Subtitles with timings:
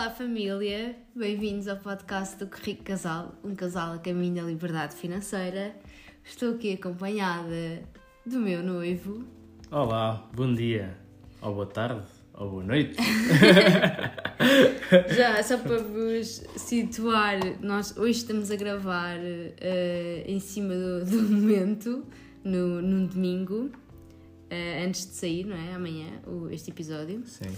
[0.00, 5.76] Olá família, bem-vindos ao podcast do Rico Casal, um casal a caminho da liberdade financeira.
[6.24, 7.82] Estou aqui acompanhada
[8.24, 9.26] do meu noivo.
[9.70, 10.96] Olá, bom dia,
[11.42, 12.96] ou boa tarde, ou boa noite.
[15.14, 21.22] Já, só para vos situar, nós hoje estamos a gravar uh, em cima do, do
[21.24, 22.06] momento,
[22.42, 25.74] no, num domingo, uh, antes de sair, não é?
[25.74, 27.22] Amanhã, o, este episódio.
[27.26, 27.50] Sim.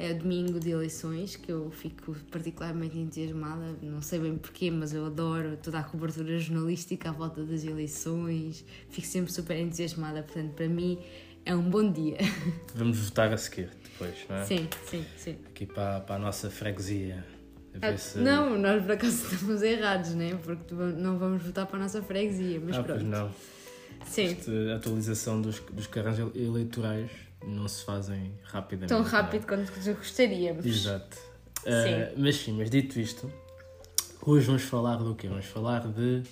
[0.00, 5.04] É domingo de eleições que eu fico particularmente entusiasmada, não sei bem porquê, mas eu
[5.04, 10.68] adoro toda a cobertura jornalística à volta das eleições, fico sempre super entusiasmada, portanto, para
[10.68, 11.00] mim
[11.44, 12.16] é um bom dia.
[12.76, 14.44] Vamos votar a seguir depois, não é?
[14.44, 15.36] Sim, sim, sim.
[15.48, 17.26] Aqui para, para a nossa freguesia.
[17.82, 18.18] A Ah, se...
[18.18, 20.38] Não, nós por acaso estamos errados, né?
[20.44, 23.00] Porque não vamos votar para a nossa freguesia, mas ah, pronto.
[23.00, 23.30] pois não.
[24.06, 27.10] Sim, Esta atualização dos, dos carros eleitorais
[27.46, 28.88] não se fazem rapidamente.
[28.88, 29.10] tão não é?
[29.10, 30.64] rápido quanto gostaríamos.
[30.64, 31.16] Exato.
[31.66, 33.30] Ah, mas sim, mas dito isto,
[34.24, 35.28] hoje vamos falar do quê?
[35.28, 36.22] Vamos falar de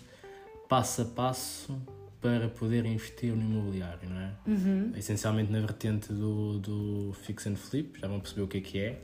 [0.68, 1.76] passo a passo
[2.20, 4.32] para poder investir no imobiliário, não é?
[4.46, 4.92] Uhum.
[4.96, 8.78] Essencialmente na vertente do, do fix and flip, já vão perceber o que é que
[8.78, 9.02] é.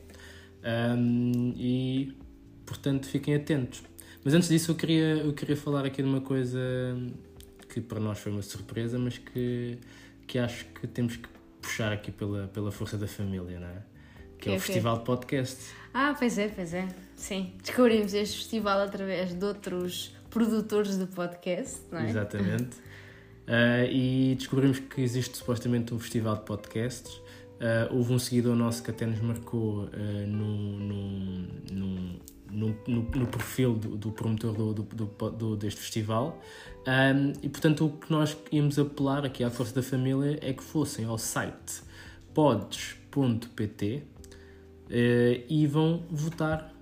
[0.65, 2.17] Ahm, e,
[2.65, 3.83] portanto, fiquem atentos.
[4.25, 6.59] Mas antes disso, eu queria, eu queria falar aqui de uma coisa
[7.69, 9.79] que para nós foi uma surpresa, mas que,
[10.27, 11.29] que acho que temos que
[11.63, 13.83] puxar aqui pela, pela força da família, não é?
[14.39, 14.61] Que é Que é o?
[14.61, 15.57] Festival de Podcast.
[15.95, 16.89] Ah, pois é, pois é.
[17.17, 17.53] Sim.
[17.63, 22.11] Descobrimos este festival através de outros produtores de podcast, não é?
[22.11, 22.77] Exatamente.
[23.45, 27.21] Ah, e descobrimos que existe supostamente um festival de podcasts.
[27.61, 31.39] Ah, houve um seguidor nosso que até nos marcou ah, no, no,
[31.73, 32.21] no,
[32.53, 34.83] no, no- no perfil do, do promotor do,
[35.31, 36.41] do, deste festival.
[36.87, 40.63] Ah, e portanto, o que nós íamos apelar aqui à força da família é que
[40.63, 41.83] fossem ao site
[42.35, 44.03] pods.pt
[44.91, 46.73] ah, e vão votar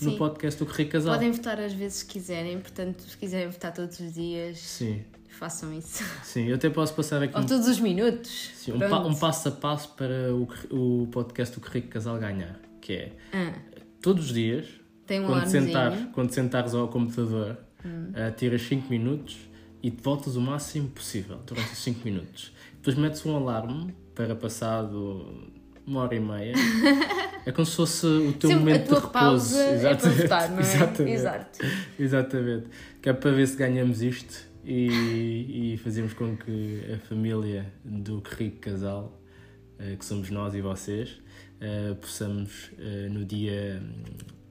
[0.00, 0.16] no Sim.
[0.18, 1.14] podcast do Correio Casal.
[1.14, 5.02] Podem votar às vezes que quiserem, portanto, se quiserem votar todos os dias, Sim,
[5.38, 6.04] façam isso.
[6.22, 8.50] sim, eu até posso passar aqui Ou um todos os minutos.
[8.56, 10.48] Sim, um, pa- um passo a passo para o,
[11.02, 13.54] o podcast do Correio Casal ganhar, que é Ah,
[14.02, 14.66] todos os dias,
[15.06, 15.64] tem um quando, alarmezinho.
[15.66, 18.10] sentares, quando sentares ao computador, Hum.
[18.14, 19.36] ah, tiras 5 minutos
[19.82, 22.52] e te voltas o máximo possível durante os 5 minutos.
[22.76, 25.50] Depois metes um alarme para passado
[25.86, 26.54] uma hora e meia.
[27.44, 29.56] É como se fosse o teu Sempre momento de repouso.
[29.56, 30.60] é para votar, não é?
[30.62, 31.12] Exatamente.
[31.14, 31.58] Exato.
[31.98, 32.66] Exatamente.
[33.00, 38.20] Que é para ver se ganhamos isto e, e fazemos com que a família do
[38.36, 39.20] rico casal,
[39.78, 41.20] eh, que somos nós e vocês,
[41.60, 42.70] eh, possamos
[43.12, 43.80] no dia,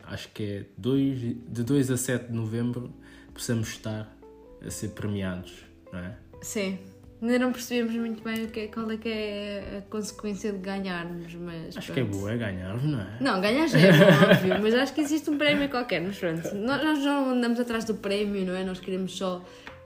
[0.07, 2.93] acho que é 2, de 2 a 7 de novembro,
[3.33, 4.13] possamos estar
[4.65, 5.53] a ser premiados,
[5.91, 6.17] não é?
[6.41, 6.79] Sim.
[7.21, 10.59] Ainda não percebemos muito bem o que é, qual é que é a consequência de
[10.59, 11.77] ganharmos, mas.
[11.77, 12.17] Acho que é pronto.
[12.17, 13.17] boa, é ganhar, não é?
[13.21, 16.53] Não, ganhar já é bom, óbvio, mas acho que existe um prémio qualquer, mas pronto.
[16.53, 18.63] Nós, nós não andamos atrás do prémio, não é?
[18.63, 19.43] Nós queremos só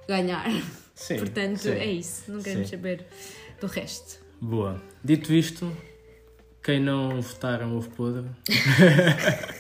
[0.08, 0.50] ganhar.
[0.96, 1.72] Sim, Portanto, sim.
[1.72, 2.30] é isso.
[2.30, 2.76] Não queremos Sim.
[2.76, 3.06] saber
[3.62, 4.20] do resto.
[4.42, 4.82] Boa.
[5.02, 5.72] Dito isto,
[6.62, 8.26] quem não votar é um ovo podre.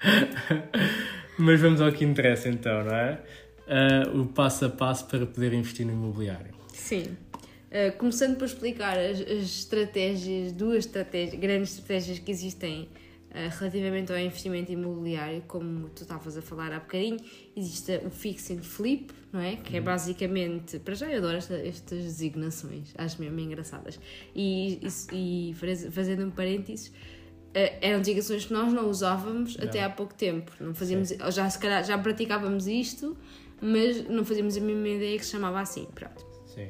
[1.38, 3.20] Mas vamos ao que interessa então, não é?
[3.66, 6.52] Ah, o passo a passo para poder investir no imobiliário.
[6.72, 7.16] Sim.
[7.70, 12.88] Uh, começando por explicar as, as estratégias, duas estratégias, grandes estratégias que existem
[13.30, 17.18] uh, relativamente ao investimento imobiliário, como tu estavas a falar há bocadinho,
[17.54, 19.56] existe o fix and flip, não é?
[19.56, 24.00] Que é basicamente, para já eu adoro esta- estas designações, acho mesmo engraçadas.
[24.34, 26.92] E, isso- e faz- fazendo um parênteses, uh,
[27.54, 30.52] eram designações que nós não usávamos até há pouco tempo.
[30.60, 33.16] Não fazíamos, já se calhar já praticávamos isto,
[33.60, 35.86] mas não fazíamos a mesma ideia que se chamava assim.
[35.94, 36.24] Pronto.
[36.46, 36.68] Sim.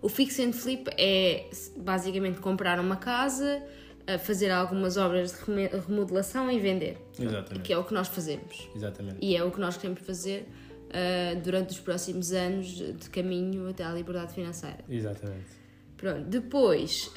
[0.00, 3.62] O fix and flip é basicamente comprar uma casa,
[4.06, 5.38] a fazer algumas obras de
[5.86, 6.98] remodelação e vender.
[7.18, 7.60] Exatamente.
[7.62, 8.68] Que é o que nós fazemos.
[8.74, 9.18] Exatamente.
[9.20, 10.48] E é o que nós queremos fazer
[10.92, 14.78] ah, durante os próximos anos de caminho até à liberdade financeira.
[14.88, 15.59] Exatamente.
[16.00, 17.10] Pronto, depois,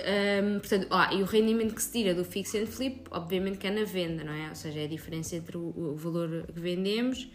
[0.43, 3.65] hum, portanto, ah, e o rendimento que se tira do fix and flip, obviamente que
[3.65, 4.49] é na venda, não é?
[4.49, 7.29] Ou seja, é a diferença entre o, o valor que vendemos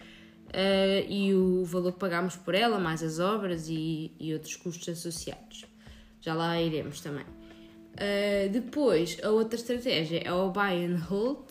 [0.53, 4.91] ah, e o valor que pagamos por ela, mais as obras e, e outros custos
[4.91, 5.65] associados.
[6.21, 7.25] Já lá iremos também.
[7.97, 11.49] Ah, depois, a outra estratégia é o buy and hold,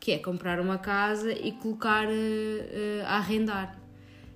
[0.00, 3.78] que é comprar uma casa e colocar ah, a arrendar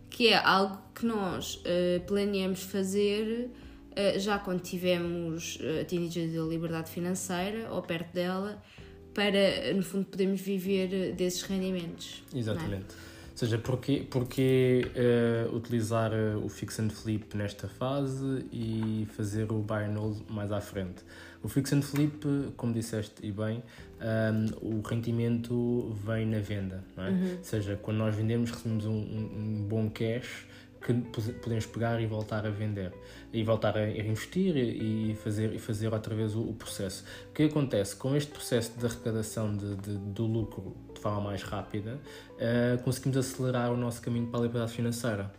[0.09, 1.61] que é algo que nós
[2.07, 3.51] planeamos fazer
[4.19, 8.62] já quando tivemos uh, atingido a liberdade financeira ou perto dela,
[9.14, 12.23] para no fundo podermos viver eh, desses rendimentos.
[12.35, 12.38] é?
[12.38, 12.94] Exatamente.
[13.35, 19.58] Ou seja, porquê, porquê uh, utilizar o fix and flip nesta fase e fazer o
[19.58, 21.02] buy and hold mais à frente?
[21.43, 22.25] O fix and flip,
[22.56, 23.62] como disseste e bem,
[24.00, 27.11] um, o rendimento vem na venda, é?
[27.11, 27.37] Uhum.
[27.38, 30.46] Ou seja, quando nós vendemos recebemos um, um, um bom cash
[30.81, 30.93] que
[31.32, 32.93] podemos pegar e voltar a vender
[33.35, 37.05] e voltar a investir e fazer, e fazer outra vez o, o processo.
[37.31, 37.97] O que acontece?
[37.97, 41.99] Com este processo de arrecadação de, de do lucro de forma mais rápida,
[42.35, 45.33] uh, conseguimos acelerar o nosso caminho para a liberdade financeira.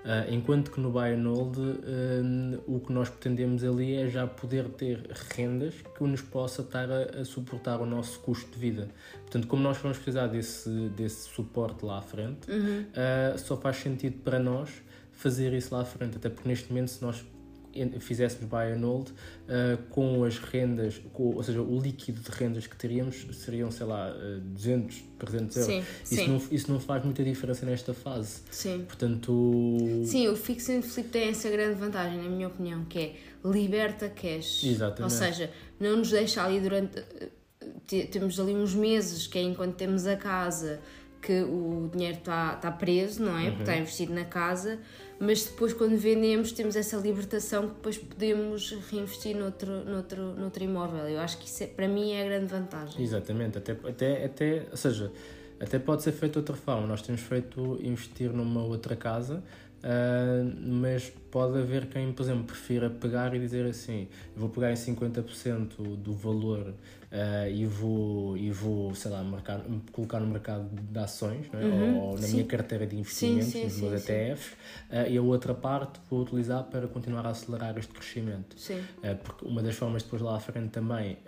[0.00, 4.26] Uh, enquanto que no buy and hold uh, o que nós pretendemos ali é já
[4.26, 8.88] poder ter rendas que nos possa estar a, a, suportar o nosso custo de vida.
[9.20, 12.80] Portanto, como nós vamos precisar desse, desse suporte lá à frente, uhum.
[12.82, 14.70] uh, só faz sentido para nós
[15.12, 17.24] fazer isso lá à frente, até porque neste momento se nós
[18.00, 22.66] fizéssemos buy and hold uh, com as rendas, com, ou seja, o líquido de rendas
[22.66, 25.74] que teríamos seriam, sei lá, uh, 200, 300 euros.
[25.74, 26.28] Sim, isso, sim.
[26.28, 28.42] Não, isso não faz muita diferença nesta fase.
[28.50, 28.84] Sim.
[28.86, 29.78] Portanto...
[30.04, 33.14] Sim, o fix and flip tem essa grande vantagem, na minha opinião, que é
[33.44, 34.64] liberta cash.
[34.64, 35.02] Exatamente.
[35.02, 37.02] Ou seja, não nos deixa ali durante...
[38.10, 40.80] Temos ali uns meses, que é enquanto temos a casa,
[41.22, 43.44] que o dinheiro está tá preso, não é?
[43.44, 43.48] Uhum.
[43.50, 44.78] Porque está investido na casa
[45.24, 51.08] mas depois quando vendemos temos essa libertação que depois podemos reinvestir noutro, noutro, noutro imóvel.
[51.08, 53.00] Eu acho que isso é, para mim é a grande vantagem.
[53.00, 55.12] Exatamente, até, até, até, ou seja,
[55.60, 56.88] até pode ser feito de outra forma.
[56.88, 59.42] Nós temos feito investir numa outra casa
[59.82, 64.76] Uh, mas pode haver quem, por exemplo, prefira pegar e dizer assim: vou pegar em
[64.76, 66.72] 50% do valor
[67.12, 69.60] uh, e, vou, e vou, sei lá, marcar,
[69.92, 71.56] colocar no mercado de ações é?
[71.58, 72.32] uhum, ou, na sim.
[72.32, 76.22] minha carteira de investimentos, sim, sim, nos meus ETFs, uh, e a outra parte vou
[76.22, 78.56] utilizar para continuar a acelerar este crescimento.
[79.22, 81.18] porque uma das formas depois lá à frente também,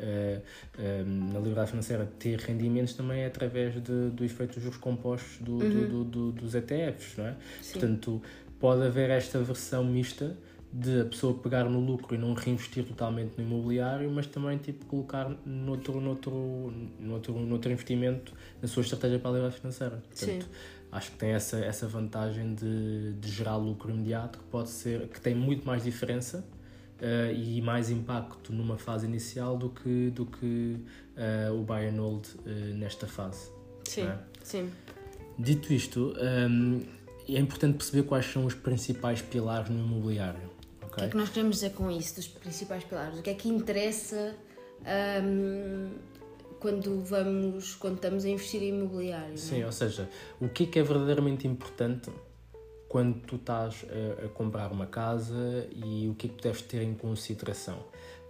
[1.07, 5.53] na liberdade financeira, ter rendimentos também é através de, do efeito dos juros compostos do,
[5.53, 5.89] uhum.
[5.89, 7.35] do, do, dos ETFs, não é?
[7.73, 8.23] Portanto,
[8.59, 10.37] pode haver esta versão mista
[10.77, 14.85] de a pessoa pegar no lucro e não reinvestir totalmente no imobiliário, mas também tipo
[14.87, 20.03] colocar noutro, noutro, noutro, noutro investimento na sua estratégia para a liberdade financeira.
[20.09, 20.51] Portanto, Sim.
[20.91, 25.21] acho que tem essa, essa vantagem de, de gerar lucro imediato que pode ser, que
[25.21, 26.45] tem muito mais diferença
[27.01, 30.77] uh, e mais impacto numa fase inicial do que, do que
[31.17, 33.49] uh, o buy and hold uh, nesta fase.
[33.85, 34.19] Sim, é?
[34.43, 34.69] sim.
[35.39, 36.15] Dito isto,
[36.51, 36.83] um,
[37.29, 40.54] é importante perceber quais são os principais pilares no imobiliário.
[40.95, 43.19] O que é que nós queremos dizer com isso, dos principais pilares?
[43.19, 44.35] O que é que interessa
[45.23, 45.91] um,
[46.61, 49.37] quando vamos, quando estamos a investir em imobiliário?
[49.37, 49.67] Sim, é?
[49.67, 50.09] ou seja,
[50.41, 52.11] o que é que é verdadeiramente importante
[52.89, 56.63] quando tu estás a, a, comprar uma casa e o que é que tu deves
[56.63, 57.79] ter em consideração.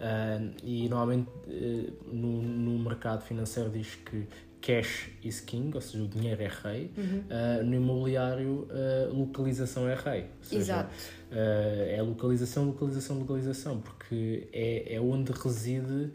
[0.00, 4.26] Uh, e normalmente uh, no, no mercado financeiro diz que
[4.64, 6.90] cash is king, ou seja, o dinheiro é rei.
[6.96, 7.24] Uhum.
[7.28, 10.26] Uh, no imobiliário, uh, localização é rei.
[10.40, 10.94] Seja, Exato.
[11.30, 16.12] Uh, é localização, localização, localização, porque é, é onde reside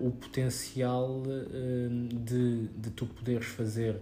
[0.00, 1.22] o potencial
[2.24, 4.00] de, de tu poderes fazer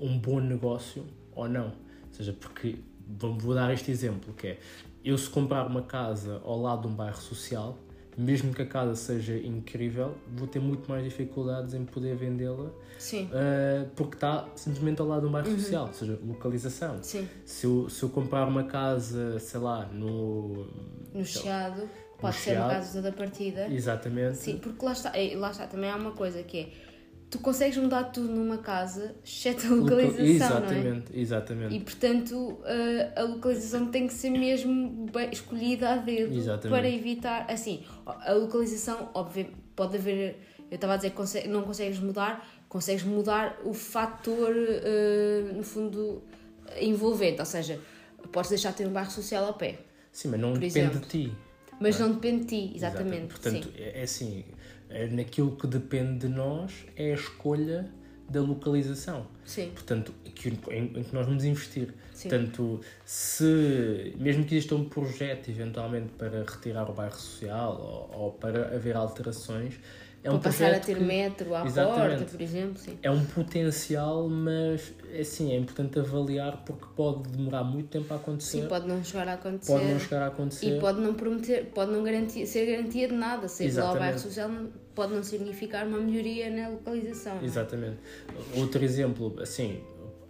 [0.00, 1.66] um bom negócio ou não.
[1.66, 2.76] Ou seja, porque
[3.06, 4.58] vou dar este exemplo, que é
[5.04, 7.76] eu se comprar uma casa ao lado de um bairro social,
[8.20, 13.90] mesmo que a casa seja incrível, vou ter muito mais dificuldades em poder vendê-la uh,
[13.96, 15.58] porque está simplesmente ao lado de um bairro uhum.
[15.58, 17.02] social, ou seja, localização.
[17.02, 17.28] Sim.
[17.44, 20.66] Se, eu, se eu comprar uma casa, sei lá, no.
[21.14, 21.88] No Chiado,
[22.18, 23.68] pode no ser Chiado, casa da partida.
[23.68, 24.36] Exatamente.
[24.36, 26.89] Sim, porque lá está, lá está, também há uma coisa que é
[27.30, 31.20] tu consegues mudar tudo numa casa, exceto a localização, exatamente, não é?
[31.20, 36.68] Exatamente, E portanto a, a localização tem que ser mesmo escolhida a dedo exatamente.
[36.68, 40.38] para evitar, assim, a localização, obviamente, pode haver,
[40.70, 46.22] eu estava a dizer que não consegues mudar, consegues mudar o fator, uh, no fundo,
[46.80, 47.78] envolvente, ou seja,
[48.32, 49.78] podes deixar de ter um bairro social ao pé.
[50.12, 51.00] Sim, mas não depende exemplo.
[51.00, 51.32] de ti.
[51.80, 52.08] Mas não, é?
[52.08, 52.76] não depende de ti, exatamente.
[52.76, 53.26] exatamente.
[53.28, 53.82] Portanto, sim.
[53.82, 54.44] é, é assim
[55.12, 57.90] naquilo que depende de nós é a escolha
[58.28, 59.26] da localização.
[59.44, 59.70] Sim.
[59.70, 60.14] Portanto,
[60.70, 61.92] em, em que nós vamos investir.
[62.14, 62.28] Sim.
[62.28, 68.32] Portanto, se, mesmo que exista um projeto eventualmente para retirar o bairro social ou, ou
[68.32, 69.74] para haver alterações,
[70.22, 72.78] é um passar a ter que, metro à porta, por exemplo.
[72.78, 72.98] Sim.
[73.02, 78.62] É um potencial, mas assim, é importante avaliar porque pode demorar muito tempo a acontecer.
[78.62, 79.72] Sim, pode não chegar a acontecer.
[79.72, 80.76] Pode não chegar a acontecer.
[80.76, 83.48] E pode não prometer, pode não garantir, ser garantia de nada.
[83.48, 84.50] Seja lá o bairro social,
[84.94, 87.38] pode não significar uma melhoria na localização.
[87.38, 87.44] É?
[87.44, 87.96] Exatamente.
[88.54, 89.80] Outro exemplo, assim,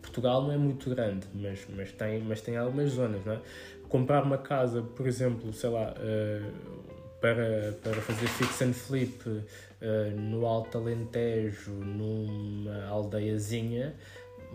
[0.00, 3.40] Portugal não é muito grande, mas, mas, tem, mas tem algumas zonas, não é?
[3.88, 6.80] Comprar uma casa, por exemplo, sei lá, uh,
[7.20, 9.42] para, para fazer fix and flip
[9.82, 13.94] uh, no Alto Alentejo, numa aldeiazinha,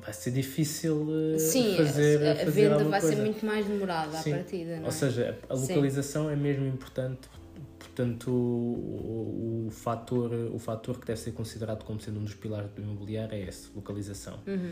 [0.01, 3.15] vai ser difícil uh, Sim, fazer, a, a fazer venda vai coisa.
[3.15, 4.33] ser muito mais demorada Sim.
[4.33, 4.85] à partida, não é?
[4.85, 5.61] Ou seja, a Sim.
[5.73, 7.29] localização é mesmo importante,
[7.79, 12.33] portanto, o, o, o, fator, o fator que deve ser considerado como sendo um dos
[12.33, 14.39] pilares do imobiliário é esse, localização.
[14.45, 14.71] Uhum.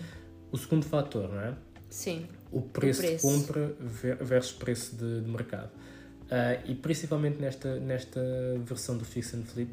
[0.52, 1.54] O segundo fator, não é?
[1.90, 3.28] Sim, O preço, preço.
[3.28, 5.70] de compra ver- versus preço de, de mercado.
[6.30, 8.20] Ah, e principalmente nesta, nesta
[8.64, 9.72] versão do Fix and Flip,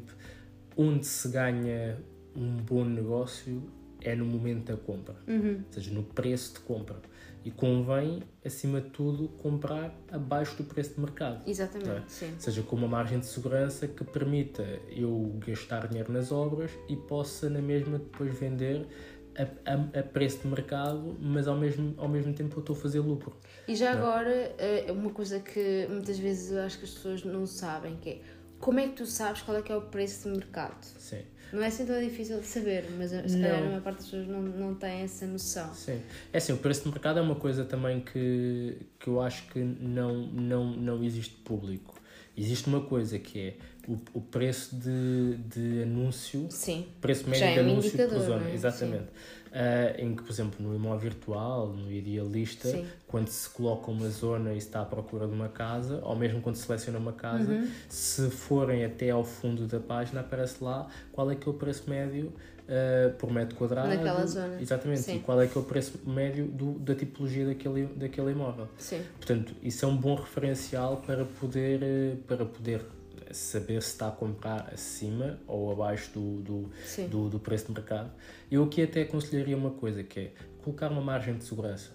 [0.77, 1.97] onde se ganha
[2.35, 3.63] um bom negócio
[4.01, 5.63] é no momento da compra, Uhum.
[5.67, 6.97] ou seja, no preço de compra.
[7.43, 11.41] E convém, acima de tudo, comprar abaixo do preço de mercado.
[11.47, 12.03] exatamente, Não é?
[12.07, 12.31] sim.
[12.33, 16.95] Ou seja, com uma margem de segurança que permita eu gastar dinheiro nas obras e
[16.95, 18.87] possa na mesma depois vender
[19.35, 22.79] a, a- a preço de mercado, mas ao mesmo, ao mesmo tempo eu estou a
[22.79, 23.35] fazer lucro.
[23.67, 27.45] E já agora, é uma coisa que muitas vezes eu acho que as pessoas não
[27.47, 28.21] sabem, que é
[28.61, 30.83] como é que tu sabes qual é que é o preço de mercado?
[30.83, 33.65] Sim, Não é assim tão difícil de saber, mas se calhar Não.
[33.65, 35.73] a maior parte das pessoas não, não tem essa noção.
[35.73, 35.99] sim.
[36.31, 39.59] É assim, o preço de mercado é uma coisa também que, que eu acho que
[39.59, 41.99] não, não, não existe público.
[42.37, 43.55] Existe uma coisa que é
[43.87, 48.49] o, o preço de, de anúncio Sim, preço Já médio é de anúncio por zona,
[48.49, 48.53] é?
[48.53, 49.05] exatamente.
[49.53, 52.85] Ah, em que, por exemplo, no imóvel virtual, no idealista, Sim.
[53.05, 56.39] quando se coloca uma zona e se está à procura de uma casa, ou mesmo
[56.41, 57.67] quando se seleciona uma casa, Uhum.
[57.89, 61.89] se forem até ao fundo da página, aparece lá qual é que é o preço
[61.89, 62.31] médio
[62.69, 63.89] ah, por metro quadrado.
[63.89, 64.61] Naquela zona.
[64.61, 65.17] Exatamente, Sim.
[65.17, 68.69] e qual é que é o preço médio do, da tipologia daquele, daquele imóvel.
[68.77, 72.85] sim, Portanto, isso é um bom referencial para poder, eh, para poder
[73.33, 76.71] saber se está a comprar acima ou abaixo do, do,
[77.09, 78.11] do, do preço de mercado.
[78.49, 80.33] Eu aqui até aconselharia uma coisa, que é
[80.63, 81.91] colocar uma margem de segurança.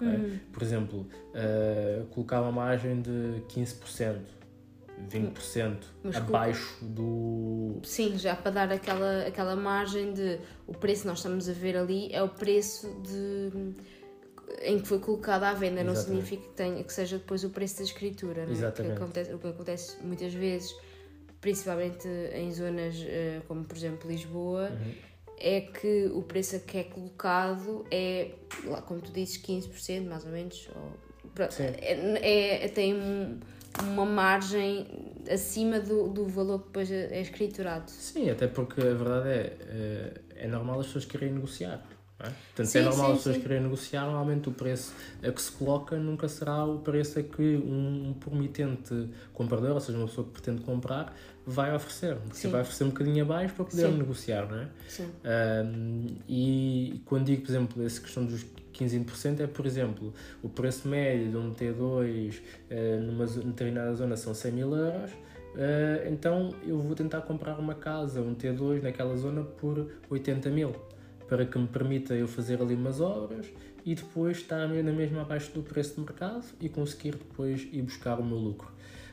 [0.00, 0.38] Uhum.
[0.52, 4.18] Por exemplo, eh, colocar uma margem de 15%,
[5.10, 7.80] 20% Mas abaixo do...
[7.82, 11.76] Sim, já para dar aquela, aquela margem de o preço que nós estamos a ver
[11.76, 13.74] ali é o preço de
[14.62, 16.24] em que foi colocada à venda, não Exatamente.
[16.26, 18.42] significa que, tenha, que seja depois o preço da escritura.
[18.44, 18.52] Não é?
[18.52, 18.96] Exatamente.
[18.96, 20.74] Que acontece, o que acontece muitas vezes,
[21.40, 24.92] principalmente em zonas eh, como por exemplo Lisboa, Uhum.
[25.38, 28.30] é que o preço a que é colocado é,
[28.64, 30.68] lá, como tu dizes, 15% mais ou menos.
[30.74, 31.64] Ou, pronto, Sim.
[31.64, 33.38] é, é- tem um-
[33.82, 34.86] uma margem
[35.30, 37.90] acima do, do valor que depois é é escriturado.
[37.90, 41.84] Sim, até porque a verdade é, eh, é normal as pessoas quererem negociar.
[42.18, 42.30] É?
[42.30, 43.42] Portanto, Sim, é normal sim, as pessoas sim.
[43.42, 47.56] quererem negociar, normalmente o preço a que se coloca nunca será o preço a que
[47.56, 51.14] um, promitente comprador, ou seja, uma pessoa que pretende comprar,
[51.46, 52.16] vai oferecer.
[52.32, 52.48] Sim.
[52.48, 54.68] vai oferecer um bocadinho abaixo para poder negociar, não é?
[54.88, 55.10] Sim.
[55.24, 60.14] Um, e quando digo, por exemplo, essa questão dos 15 e 20% é, por exemplo,
[60.42, 65.10] o preço médio de um T2 eh, numa determinada zona são 100 mil euros,
[65.56, 70.74] eh, então eu vou tentar comprar uma casa, um T2 naquela zona por 80 mil,
[71.28, 73.46] para que me permita eu fazer ali umas obras
[73.84, 78.18] e depois estar na mesma abaixo do preço de mercado e conseguir depois ir buscar
[78.18, 78.70] o meu lucro.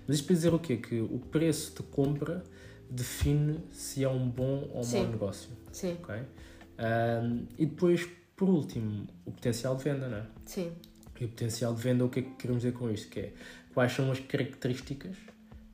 [0.07, 0.77] Mas isto para dizer o quê?
[0.77, 2.43] Que o preço de compra
[2.89, 5.03] define se é um bom ou Sim.
[5.03, 5.49] mau negócio.
[5.71, 6.15] Sim, ok?
[6.15, 10.25] Um, e depois, por último, o potencial de venda, não é?
[10.45, 10.71] sim,
[11.19, 13.09] E o potencial de venda, o que é que queremos dizer com isto?
[13.09, 13.33] Que é
[13.73, 15.15] quais são as características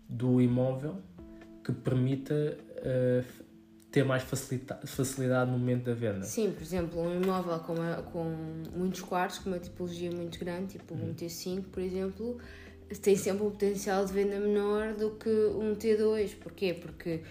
[0.07, 0.97] do imóvel
[1.63, 3.43] que permita uh,
[3.91, 6.23] ter mais facilita facilidade no momento da venda.
[6.23, 6.51] sim.
[6.51, 8.23] Por exemplo, um imóvel com, uma- com
[8.75, 12.37] muitos quartos, com uma tipologia muito grande, tipo um T5, por exemplo,
[13.01, 16.35] tem sempre um potencial de venda menor do que um T2.
[16.39, 16.73] Porquê?
[16.73, 17.21] Porque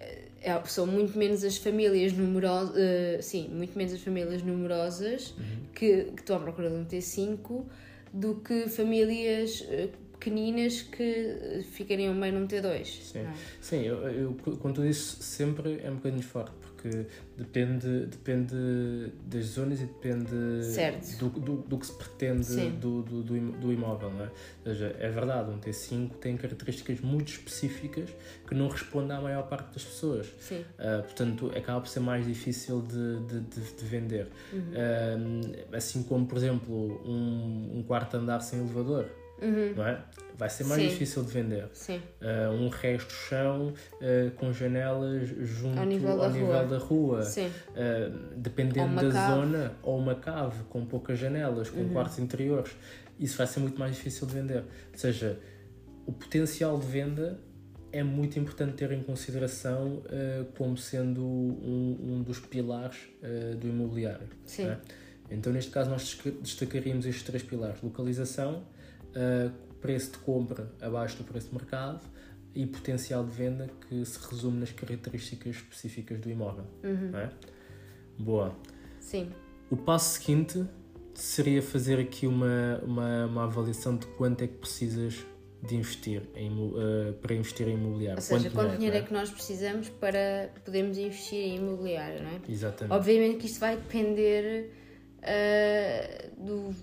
[0.00, 5.34] eh, é- são muito menos as famílias numerosas, sim, muito menos as famílias numerosas
[5.74, 7.64] que, que estão à procura de um T5
[8.12, 9.90] do que famílias eh,
[10.26, 12.84] pequeninas que ficariam bem num T2.
[12.84, 13.18] Sim.
[13.20, 13.32] é?
[13.60, 17.06] Sim, eu, eu, quando disse sempre é um bocadinho forte, porque
[17.36, 18.54] depende, depende
[19.24, 20.30] das zonas e depende
[21.18, 24.10] do, do, do que se pretende do, do, do im- do imóvel.
[24.10, 24.28] Não é?
[24.28, 28.10] Ou seja, é verdade, um T5 tem características muito específicas
[28.48, 30.26] que não respondem à maior parte das pessoas.
[30.40, 34.26] Sim, Uh, portanto, acaba por ser mais difícil de, de, de- de vender.
[34.52, 35.40] Um,
[35.76, 39.06] assim como, por exemplo, um, um quarto andar sem elevador,
[39.76, 40.02] não é?
[40.36, 40.88] Vai ser mais Sim.
[40.88, 41.68] difícil de vender.
[41.72, 46.64] sim, Uh, um resto chão uh, com janelas junto Ao nível da rua.
[46.64, 47.20] da rua.
[47.22, 49.34] Uh, dependendo da cave.
[49.34, 51.88] zona, ou uma cave com poucas janelas, Uhum.
[51.88, 52.72] com quartos interiores,
[53.18, 54.58] isso vai ser muito mais difícil de vender.
[54.92, 55.38] Ou seja,
[56.06, 57.40] o potencial de venda
[57.90, 63.68] é muito importante ter em consideração uh, como sendo um, um dos pilares uh, do
[63.68, 64.28] imobiliário.
[64.44, 64.64] sim.
[64.64, 64.78] não é?
[65.30, 68.62] Então, neste caso, nós destacaríamos estes três pilares: localização,
[69.16, 72.00] uh, preço de compra abaixo do preço de mercado
[72.54, 76.64] e potencial de venda que se resume nas características específicas do imóvel.
[76.82, 77.16] Uhum.
[77.16, 77.30] é?
[78.18, 78.56] Boa.
[78.98, 79.30] Sim.
[79.70, 80.64] O passo seguinte
[81.14, 85.24] seria fazer aqui uma, uma, uma avaliação de quanto é que precisas
[85.62, 88.18] de investir em, uh, para investir em imobiliário.
[88.18, 89.00] Ou seja, quanto, quanto dinheiro é?
[89.00, 89.02] é?
[89.02, 92.40] que nós precisamos para podermos investir em imobiliário, não é?
[92.48, 92.94] Exatamente.
[92.94, 94.70] Obviamente que isto vai depender
[95.18, 96.74] uh, do,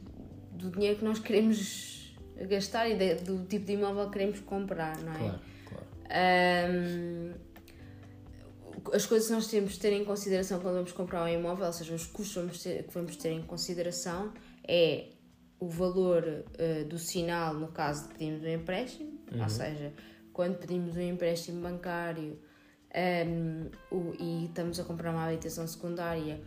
[0.52, 2.03] do dinheiro que nós queremos
[2.48, 5.18] gastar e de, do tipo de imóvel que queremos comprar, não é?
[5.18, 5.86] Claro, claro.
[6.72, 7.34] Um,
[8.92, 11.74] as coisas que nós temos de ter em consideração quando vamos comprar um imóvel, ou
[11.74, 14.34] seja, os custos que vamos ter, que vamos ter em consideração,
[14.68, 15.08] é
[15.60, 19.42] o valor uh, do sinal no caso de pedirmos um empréstimo, uhum.
[19.42, 19.94] ou seja,
[20.34, 22.40] quando pedimos um empréstimo bancário
[22.94, 26.42] um, o, e estamos a comprar uma habitação secundária,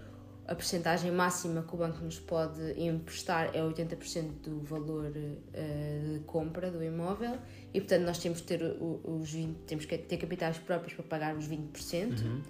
[0.49, 6.21] a percentagem máxima que o banco nos pode emprestar é 80% do valor uh, de
[6.25, 7.37] compra do imóvel
[7.75, 11.37] e portanto nós temos que ter os 20, temos que ter capitais próprios para pagar
[11.37, 12.23] os 20%.
[12.23, 12.43] Uhum.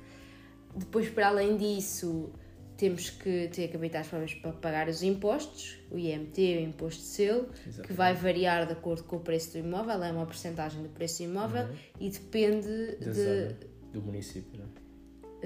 [0.77, 2.31] Depois, para além disso,
[2.77, 7.49] temos que ter capitais próprios para pagar os impostos, o IMT, o imposto de selo,
[7.55, 7.89] Exatamente.
[7.89, 11.23] que vai variar de acordo com o preço do imóvel, é uma porcentagem do preço
[11.23, 11.77] do imóvel uhum.
[11.99, 13.57] e depende de,
[13.91, 14.86] do município, não é?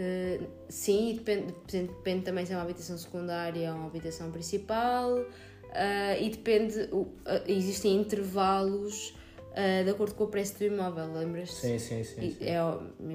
[0.01, 5.13] Uh, sim, depende, depende, depende, também se é uma habitação secundária ou uma habitação principal,
[5.19, 5.27] uh,
[6.19, 7.13] e depende, uh,
[7.47, 9.15] existem intervalos
[9.85, 11.57] de acordo com o preço do imóvel, lembras-te?
[11.57, 12.31] Sim, sim, sim.
[12.31, 12.37] sim.
[12.41, 12.57] É,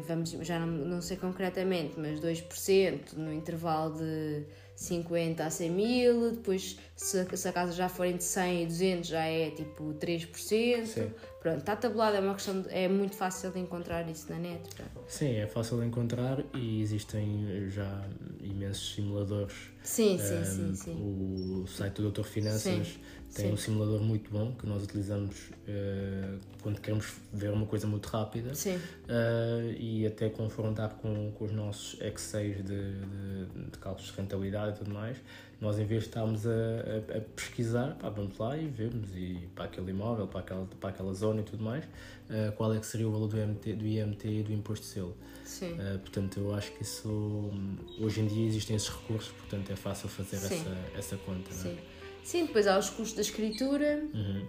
[0.06, 4.44] vamos, já não, não sei concretamente, mas 2% no intervalo de
[4.75, 9.10] 50 a 100 mil, depois se, se a casa já forem de 100 e 200
[9.10, 10.86] já é tipo 3%.
[10.86, 11.10] Sim.
[11.46, 14.68] Pronto, está tabulado, é uma questão, de, é muito fácil de encontrar isso na net.
[14.74, 15.06] Pronto.
[15.08, 18.04] Sim, é fácil de encontrar e existem já
[18.42, 19.54] imensos simuladores.
[19.84, 21.62] Sim, sim, um, sim, sim.
[21.64, 23.00] O site do Doutor Finanças sim,
[23.36, 23.54] tem sim.
[23.54, 28.56] um simulador muito bom que nós utilizamos uh, quando queremos ver uma coisa muito rápida
[28.56, 28.78] sim.
[28.78, 34.78] Uh, e até confrontar com, com os nossos Excel de, de, de cálculos de rentabilidade
[34.78, 35.16] e tudo mais
[35.65, 39.50] nós, em vez de estarmos a, a, a pesquisar, pá, vamos lá e vemos e
[39.55, 42.86] para aquele imóvel, para aquela, para aquela zona e tudo mais, uh, qual é que
[42.86, 45.17] seria o valor do IMT, do IMT e do imposto de selo.
[45.43, 45.74] Sim.
[45.74, 47.51] Uh, portanto, eu acho que isso,
[47.99, 51.51] hoje em dia existem esses recursos, portanto é fácil fazer essa, essa conta.
[51.51, 51.69] Sim.
[51.69, 51.82] Não é?
[52.23, 54.04] Sim, depois há os custos da escritura.
[54.13, 54.47] Uhum.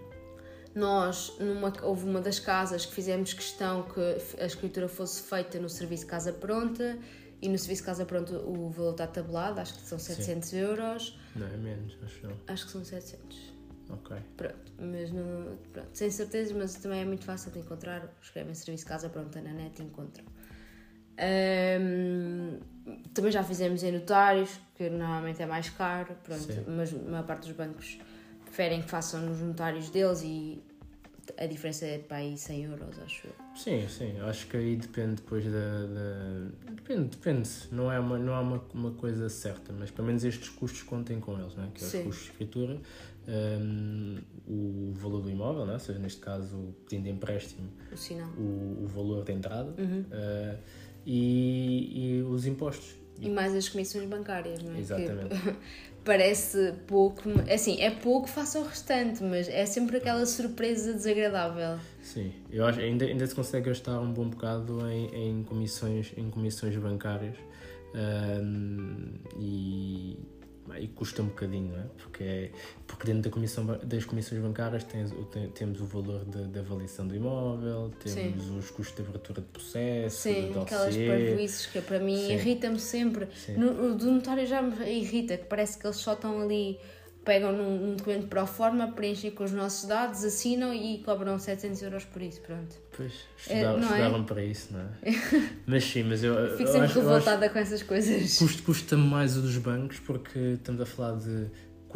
[0.75, 3.99] Nós, numa, houve uma das casas que fizemos questão que
[4.39, 6.99] a escritura fosse feita no serviço Casa Pronta
[7.41, 10.57] e no serviço de casa pronto o valor está tabulado, acho que são 700 Sim.
[10.57, 11.19] euros.
[11.35, 12.37] Não, é menos, acho não.
[12.47, 13.57] Acho que são 700.
[13.89, 14.17] Ok.
[14.35, 18.13] Pronto, mas não, pronto, sem certeza, mas também é muito fácil de encontrar.
[18.21, 20.25] Escrevem serviço de casa pronta na net encontram.
[21.19, 22.59] Um,
[23.13, 26.63] também já fizemos em notários, que normalmente é mais caro, pronto, Sim.
[26.67, 27.99] mas a maior parte dos bancos
[28.45, 30.61] preferem que façam nos notários deles e
[31.37, 33.33] a diferença é para aí 100 euros, acho eu.
[33.55, 35.49] Sim, sim, acho que aí depende depois da.
[35.49, 36.71] da...
[36.71, 37.49] Depende, depende.
[37.71, 41.19] Não é, uma, não é uma, uma coisa certa, mas pelo menos estes custos contem
[41.19, 41.69] com eles, né?
[41.73, 42.79] que é os custos de escritura,
[43.27, 45.73] um, o valor do imóvel, né?
[45.73, 48.29] ou seja, neste caso, pedindo empréstimo, o, sinal.
[48.37, 50.01] o, o valor de entrada uhum.
[50.01, 50.57] uh,
[51.05, 52.95] e, e os impostos.
[53.19, 54.79] E mais as comissões bancárias, não é?
[54.79, 55.29] Exatamente.
[55.29, 55.55] Que
[56.07, 57.21] parece pouco,
[57.53, 61.77] assim, é pouco face ao restante, mas é sempre aquela surpresa desagradável.
[62.01, 66.29] Sim, eu acho ainda, ainda se consegue gastar um bom bocado em, em, comissões, em
[66.29, 67.35] comissões bancárias
[67.93, 70.17] um, e
[70.79, 71.85] e custa um bocadinho, não é?
[71.97, 72.51] Porque, é,
[72.97, 77.15] porque dentro da comissão, das comissões bancárias tens, tem, temos o valor da avaliação do
[77.15, 78.57] imóvel, temos Sim.
[78.57, 83.27] os custos de abertura de processo, Sim, de aquelas parvoices que para mim irrita-me sempre.
[83.55, 86.79] No, do notário já me irrita, que parece que eles só estão ali
[87.27, 91.81] pegam num, num documento pro forma, preenchem com os nossos dados, assinam e cobram 700
[91.81, 92.73] euros por isso, pronto.
[92.95, 94.23] Pois, estudaram, é, é?
[94.23, 94.87] para isso, não é?
[95.67, 96.55] mas sim, mas eu...
[96.55, 98.39] Fico sempre revoltada com essas coisas.
[98.65, 101.47] Custa-me mais o dos bancos porque estamos a falar de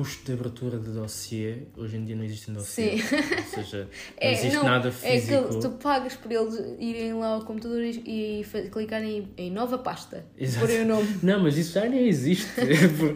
[0.01, 2.97] custo de abertura de dossiê, hoje em dia não existe um dossiê.
[2.97, 3.15] Sim.
[3.15, 3.87] Ou seja, não
[4.17, 5.33] é, existe não, nada físico.
[5.33, 9.77] É que tu pagas por eles irem lá ao computador e, e clicarem em nova
[9.77, 10.25] pasta.
[10.35, 10.65] Exato.
[10.65, 11.19] Porem o nome.
[11.21, 12.49] Não, mas isso já nem existe.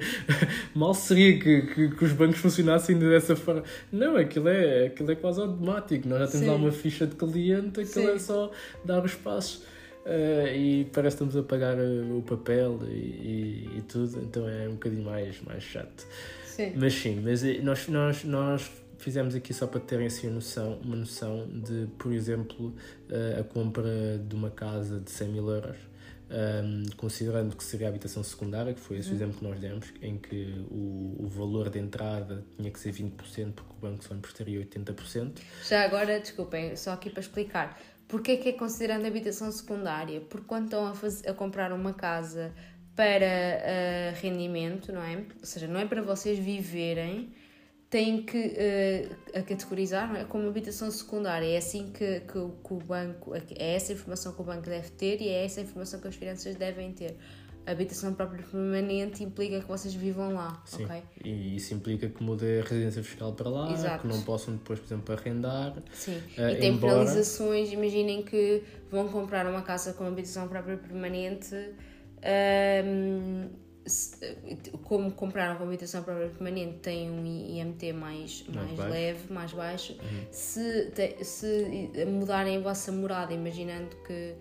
[0.75, 3.63] Mal seria que, que, que, os bancos funcionassem dessa forma.
[3.91, 6.07] Não, aquilo é, aquilo é quase automático.
[6.07, 6.51] Nós já temos Sim.
[6.51, 8.11] lá uma ficha de cliente, aquilo Sim.
[8.11, 8.51] é só
[8.83, 9.63] dar os passos.
[10.05, 14.47] Uh, e parece que estamos a pagar uh, o papel e, e, e, tudo, então
[14.47, 16.05] é um bocadinho mais, mais chato.
[16.55, 16.73] Sim.
[16.77, 20.79] Mas sim, mas eh, nós, nós, nós fizemos aqui só para terem assim uma noção,
[20.81, 22.73] uma noção de, por exemplo,
[23.09, 25.77] eh, a compra de uma casa de 100 mil euros.
[26.27, 29.15] Um, considerando que seria a habitação secundária, que foi esse uhum.
[29.15, 33.11] exemplo que nós demos, em que o, o valor de entrada tinha que ser 20%,
[33.53, 35.39] porque o banco só emprestaria 80%.
[35.69, 40.19] Já agora, desculpem, só aqui para explicar, porque é que é considerando habitação secundária?
[40.21, 42.51] Porque quando estão a, fazer, a comprar uma casa
[42.95, 45.17] para uh, rendimento, não é?
[45.17, 47.29] Ou seja, não é para vocês viverem,
[47.89, 50.23] têm que uh, a categorizar é?
[50.23, 51.45] como habitação secundária.
[51.45, 55.21] É assim que, que, que, o banco, é essa informação que o banco deve ter
[55.21, 57.17] e é essa informação que as finanças devem ter.
[57.67, 60.86] A habitação própria permanente implica que vocês vivam lá, Sim.
[60.86, 61.01] ok?
[61.23, 64.03] E isso implica que mude a residência fiscal para lá, Exato.
[64.03, 65.73] que não possam depois, por exemplo, arrendar.
[65.91, 66.93] Sim, uh, e tem embora...
[66.93, 71.55] penalizações, imaginem que vão comprar uma casa com habitação própria permanente
[72.25, 73.49] um,
[74.83, 79.93] como compraram com habitação própria permanente, tem um IMT mais, mais, mais leve, mais baixo.
[79.93, 80.25] Uhum.
[80.31, 80.91] Se,
[81.23, 84.35] se mudarem a vossa morada, imaginando que,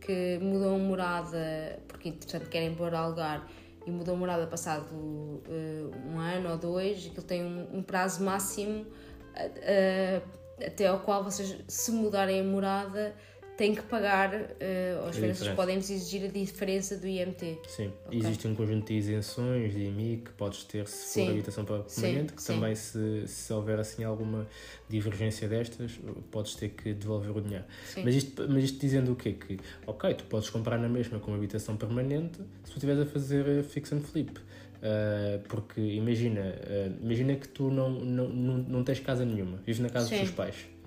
[0.00, 3.48] que mudam morada, porque entretanto querem pôr alugar
[3.86, 8.82] e mudam morada passado uh, um ano ou dois, aquilo tem um, um prazo máximo
[8.82, 13.14] uh, até ao qual vocês, se mudarem a morada,
[13.60, 17.58] tem que pagar, uh, as finanças podem exigir a diferença do IMT.
[17.68, 18.18] Sim, okay.
[18.18, 21.26] existe um conjunto de isenções de IMI que podes ter se sim.
[21.26, 22.54] for habitação permanente, que sim.
[22.54, 24.48] também se, se houver assim alguma
[24.88, 27.66] divergência destas, podes ter que devolver o dinheiro.
[28.02, 29.34] Mas isto, mas isto dizendo o quê?
[29.34, 33.46] Que, ok, tu podes comprar na mesma com habitação permanente se tu estiveres a fazer
[33.46, 34.38] eh, fix and flip.
[34.38, 39.80] Uh, porque imagina, uh, imagina que tu não, não, não, não tens casa nenhuma, vives
[39.80, 40.79] na casa dos teus pais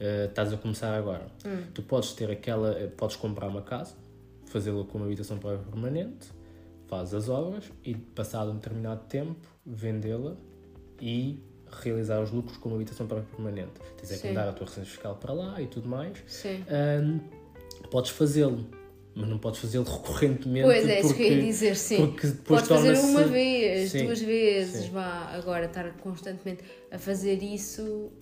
[0.00, 1.26] uh, estás a começar agora.
[1.44, 1.64] Hum.
[1.74, 3.94] Tu podes ter aquela, eh, podes comprar uma casa,
[4.46, 6.28] fazê-la com uma habitação permanente,
[6.86, 10.36] fazes as obras e passado um determinado tempo vendê-la
[11.00, 11.42] e
[11.82, 13.72] realizar os lucros com uma habitação permanente.
[13.96, 16.16] Tens é que mandar a tua residência fiscal para lá e tudo mais.
[16.26, 16.64] Sim.
[16.70, 17.20] Um,
[17.90, 18.64] podes fazê-lo
[19.16, 20.66] mas não podes fazê-lo recorrentemente.
[20.66, 22.14] Pois é, porque, isso que eu ia dizer, sim.
[22.44, 24.90] Podes fazer uma vez, sim, duas vezes, sim.
[24.90, 25.30] vá.
[25.32, 28.12] Agora, estar constantemente a fazer isso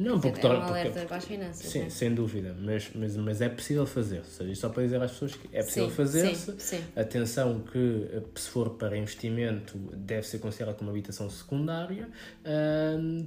[0.00, 1.66] não, porque, é um alerta porque, para as finanças.
[1.66, 1.90] Sim, né?
[1.90, 4.18] sem dúvida, mas, mas, mas é possível fazer.
[4.18, 6.82] Ou seja, só para dizer às pessoas que é possível fazer-se.
[6.96, 12.08] Atenção que, eh, se for para investimento, deve ser considerado como habitação secundária.
[12.40, 13.26] Uh,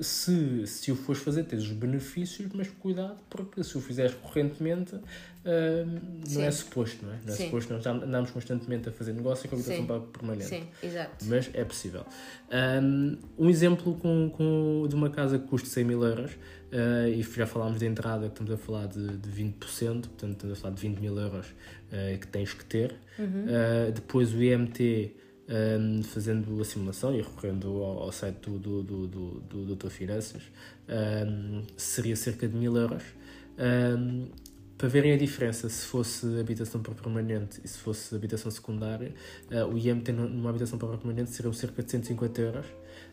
[0.00, 4.96] se, se o fores fazer, tens os benefícios, mas cuidado, porque se o fizeres correntemente,
[4.96, 5.02] uh,
[6.30, 7.18] não é suposto, não é?
[7.24, 7.44] Não é Sim.
[7.44, 10.06] suposto, nós andamos constantemente a fazer negócio com habitação Sim.
[10.12, 10.48] permanente.
[10.48, 11.24] Sim, exato.
[11.26, 12.04] Mas é possível.
[12.82, 17.22] Um, um exemplo com, com, de uma casa que custa 100 mil euros, uh, e
[17.22, 20.74] já falámos de entrada, que estamos a falar de, de 20%, portanto estamos a falar
[20.74, 22.96] de 20 mil euros uh, que tens que ter.
[23.16, 23.46] Uhum.
[23.94, 25.14] depois o IMT
[25.48, 29.90] um, fazendo a simulação e recorrendo ao, ao site do, do, do, do, do Doutor
[29.90, 30.42] Finanças,
[30.88, 33.02] um, seria cerca de mil euros.
[33.58, 34.28] Um,
[34.76, 39.14] para verem a diferença, se fosse habitação para permanente e se fosse habitação secundária,
[39.50, 42.66] uh, o IMT numa habitação para permanente seria cerca de 150 euros.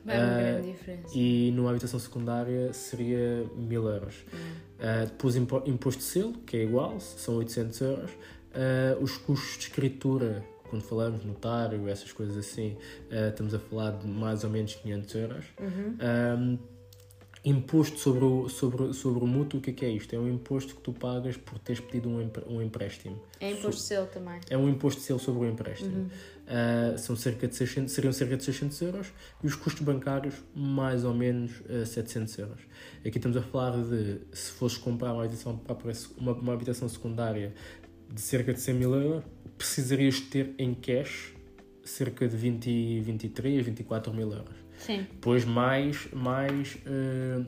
[0.03, 1.07] Vai uma uh, grande diferença.
[1.15, 4.15] E numa habitação secundária seria 1000 euros.
[4.33, 4.37] Hum.
[4.79, 8.11] Uh, depois imposto de selo, que é igual, são 800 euros.
[8.99, 12.77] os custos de escritura quando falamos notário, essas coisas assim,
[13.11, 15.45] uh, estamos a falar de mais ou menos 500 euros.
[15.59, 15.97] Uhum.
[16.01, 16.59] Um,
[17.43, 20.15] imposto sobre o, sobre, sobre o mútuo, o que é, que é isto?
[20.15, 23.21] É um imposto que tu pagas por teres pedido um, um empréstimo.
[23.39, 24.39] É imposto de selo também.
[24.49, 25.97] É um imposto de selo sobre o empréstimo.
[25.97, 26.05] Uhum.
[26.05, 29.07] Uh, são cerca de 600, seriam cerca de 600 euros
[29.43, 32.61] e os custos bancários mais ou menos uh, 700 euros.
[32.99, 35.59] Aqui estamos a falar de, se fosses comprar uma habitação,
[36.17, 37.53] uma, uma habitação secundária
[38.13, 39.23] de cerca de 100 mil euros,
[39.61, 41.33] precisarias ter em cash
[41.83, 44.55] cerca de 20, 23, 24 mil euros.
[44.79, 45.05] Sim.
[45.11, 47.45] Depois mais, mais uh,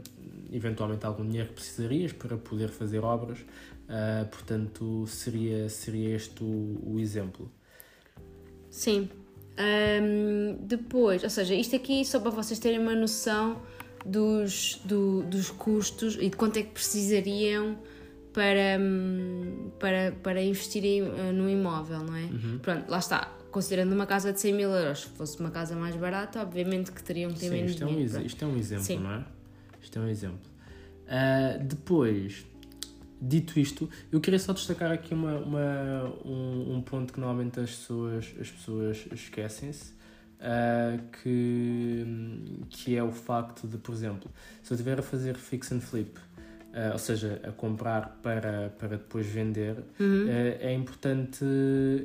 [0.51, 3.39] eventualmente algum dinheiro que precisarias para poder fazer obras.
[3.39, 7.51] Uh, portanto, seria, seria este o, o exemplo.
[8.69, 9.09] Sim.
[9.57, 13.61] Um, depois, ou seja, isto aqui só para vocês terem uma noção
[14.05, 17.77] dos, do, dos custos e de quanto é que precisariam
[18.33, 22.23] para, hum, para, para investir em, uh, no imóvel, não é?
[22.23, 22.59] Uhum.
[22.61, 23.31] Pronto, lá está.
[23.51, 27.03] Considerando uma casa de 100 mil euros, se fosse uma casa mais barata, obviamente que
[27.03, 28.15] teriam que ter Sim, menos isto dinheiro.
[28.15, 28.99] É um, isto é um exemplo, Sim.
[28.99, 29.25] não é?
[29.81, 30.49] Isto é um exemplo.
[31.03, 32.45] Uh, depois,
[33.21, 37.69] dito isto, eu queria só destacar aqui uma, uma um, um, ponto que normalmente as
[37.69, 39.93] pessoas, as pessoas esquecem-se.
[40.43, 42.05] Uh, que,
[42.69, 44.29] que é o facto de, por exemplo,
[44.61, 46.19] se eu estiver a fazer fix and flip
[46.73, 50.25] Uh, ou seja, a comprar para, para depois vender, uhum.
[50.25, 51.45] uh, é importante,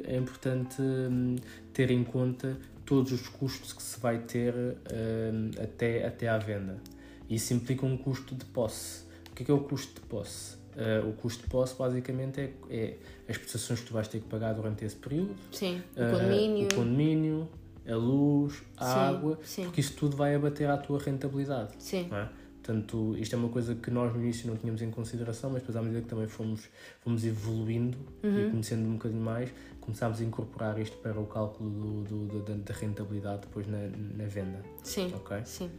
[0.04, 1.37] é importante um,
[1.72, 2.54] ter em conta
[2.85, 6.76] todos os custos que se vai ter uh, até, até à venda.
[7.31, 9.04] Isso implica um custo de posse.
[9.31, 10.59] O que é, que é o custo de posse?
[11.09, 12.96] o custo de posse basicamente é, é,
[13.28, 15.35] as prestações que tu vais ter que pagar durante esse período.
[15.50, 16.66] Sim, o condomínio.
[16.66, 17.48] o condomínio,
[17.88, 19.62] a luz, a sim, água, sim.
[19.64, 21.72] porque isso tudo vai abater à tua rentabilidade.
[21.81, 22.09] Sim.
[22.12, 22.28] É?
[22.68, 25.74] Portanto, isto é uma coisa que nós no início não tínhamos em consideração, mas depois
[25.74, 26.68] à medida que também fomos,
[27.00, 28.46] fomos evoluindo Uhum.
[28.46, 29.48] e conhecendo um bocadinho mais,
[29.81, 31.70] começámos a incorporar isto para o cálculo
[32.04, 34.62] do, do- da, da rentabilidade depois na, na venda.
[34.83, 35.11] Sim.
[35.16, 35.38] Ok?
[35.46, 35.70] Sim.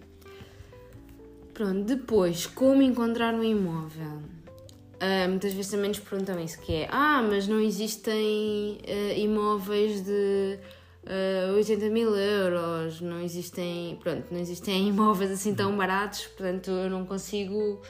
[1.54, 4.24] Pronto, depois, como encontrar um imóvel?
[5.00, 10.02] Ah, muitas vezes também nos perguntam isso, que é Ah, mas não existem ah, imóveis
[10.04, 10.58] de
[11.10, 16.90] ah, 80 mil euros, não existem, pronto, não existem imóveis assim tão baratos, portanto eu
[16.90, 17.82] não consigo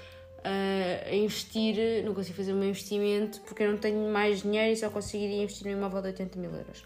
[0.43, 4.77] ah, investir, não consigo fazer o meu investimento porque eu não tenho mais dinheiro e
[4.77, 6.83] só conseguiria investir num imóvel de 80 mil euros.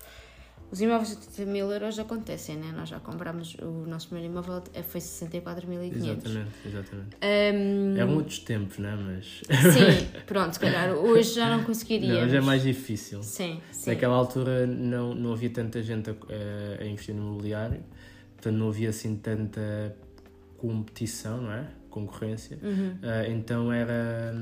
[0.71, 2.73] Os imóveis de 80 mil euros acontecem, né?
[2.75, 5.95] Nós já comprámos, o nosso primeiro imóvel eh, foi 64.500.
[5.95, 7.15] Exatamente, exatamente.
[7.21, 8.95] Hum, Eram outros tempos, não é?
[8.95, 9.41] Mas.
[9.71, 12.17] sim, pronto, se calhar hoje já não conseguiríamos.
[12.17, 13.21] Não, hoje é mais difícil.
[13.21, 13.91] Sim, sim.
[13.91, 16.13] Naquela altura não, não havia tanta gente a,
[16.81, 17.83] a- investir no imobiliário,
[18.35, 19.95] portanto não havia assim tanta
[20.57, 21.67] competição, não é?
[21.89, 22.57] Concorrência.
[22.63, 22.97] Uhum.
[23.03, 24.33] Ah, então era,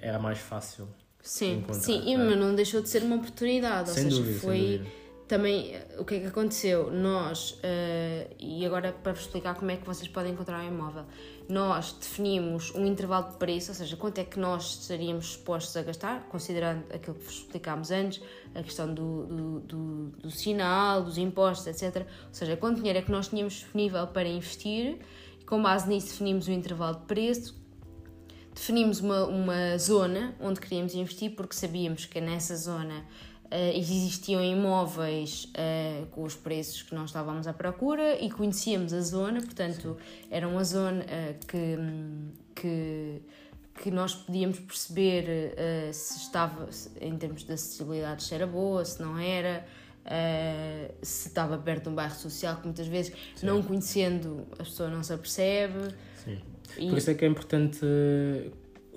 [0.00, 0.88] era mais fácil.
[1.22, 2.16] Sim, sim, e, é.
[2.18, 4.80] mas não deixou de ser uma oportunidade, ou sem seja, dúvida, foi.
[5.28, 6.90] Também eh, o que é que aconteceu?
[6.90, 11.04] Nós, eh, e agora para vos explicar como é que vocês podem encontrar um imóvel,
[11.48, 15.82] nós definimos um intervalo de preço, ou seja, quanto é que nós estaríamos dispostos a
[15.82, 18.22] gastar, considerando aquilo que vos explicámos antes,
[18.54, 22.06] a questão do, do, do, do sinal, dos impostos, etc.
[22.26, 24.98] Ou seja, quanto dinheiro é que nós tínhamos disponível para investir,
[25.40, 27.54] e com base nisso definimos o intervalo de preço,
[28.54, 33.04] definimos uma, uma zona onde queríamos investir porque sabíamos que nessa zona
[33.50, 39.00] eh, existiam imóveis eh, com os preços que nós estávamos à procura e conhecíamos a
[39.00, 39.96] zona, portanto,
[40.30, 41.76] era uma zona eh, que,
[42.54, 43.22] que,
[43.82, 45.54] que nós podíamos perceber
[45.92, 46.68] se estava,
[47.00, 49.64] em termos de acessibilidade, se era boa, se não era.
[51.02, 55.02] se estava perto de um bairro social, que muitas vezes, não conhecendo, a pessoa não
[55.02, 55.94] se apercebe.
[56.24, 56.40] Sim.
[56.76, 57.80] E- Por isso é que é importante,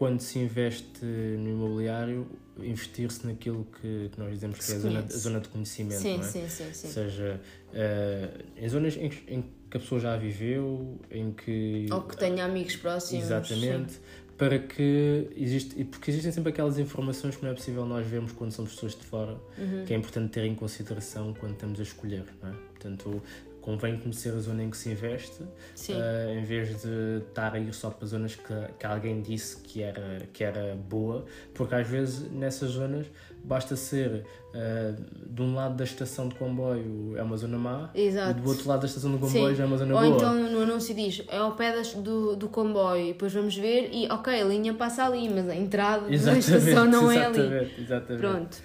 [0.01, 2.25] quando se investe no imobiliário,
[2.57, 6.01] investir-se naquilo que, que nós dizemos que Se é a zona, a zona de conhecimento.
[6.01, 6.23] Sim, é?
[6.23, 6.87] sim, sim, sim.
[6.87, 7.39] Ou seja,
[7.71, 11.85] eh, em zonas em, que- em que a pessoa já viveu, em que.
[11.91, 13.25] Ou que tenha amigos próximos.
[13.25, 13.99] Exatamente.
[14.39, 15.83] Para que existe.
[15.85, 19.03] Porque existem sempre aquelas informações que não é possível nós vermos quando somos pessoas de
[19.05, 19.85] fora, Uhum.
[19.85, 22.53] que é importante ter em consideração quando estamos a escolher, não é?
[22.71, 23.21] Portanto,
[23.61, 25.43] convém conhecer a zona em que se investe,
[25.89, 29.81] eh, em vez de estar a ir só para zonas que, que alguém disse que
[29.83, 33.05] era, que era boa, porque às vezes nessas zonas
[33.43, 34.93] basta ser eh,
[35.27, 38.31] de um lado da estação de comboio é uma zona má Exato.
[38.39, 39.61] e do outro lado da estação de comboio Sim.
[39.61, 40.15] é uma zona Ou boa.
[40.15, 43.89] então no anúncio diz é ao pé das- do, do comboio e depois vamos ver
[43.93, 47.39] e ok, a linha passa ali, mas a entrada da estação não é ali.
[47.39, 48.19] exatamente, exatamente.
[48.21, 48.57] Pronto.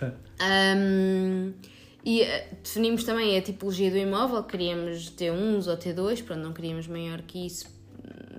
[0.40, 1.52] Ahm,
[2.04, 6.86] e eh, definimos também a tipologia do imóvel, queríamos T1 ou T2, pronto, não queríamos
[6.86, 7.66] maior que isso,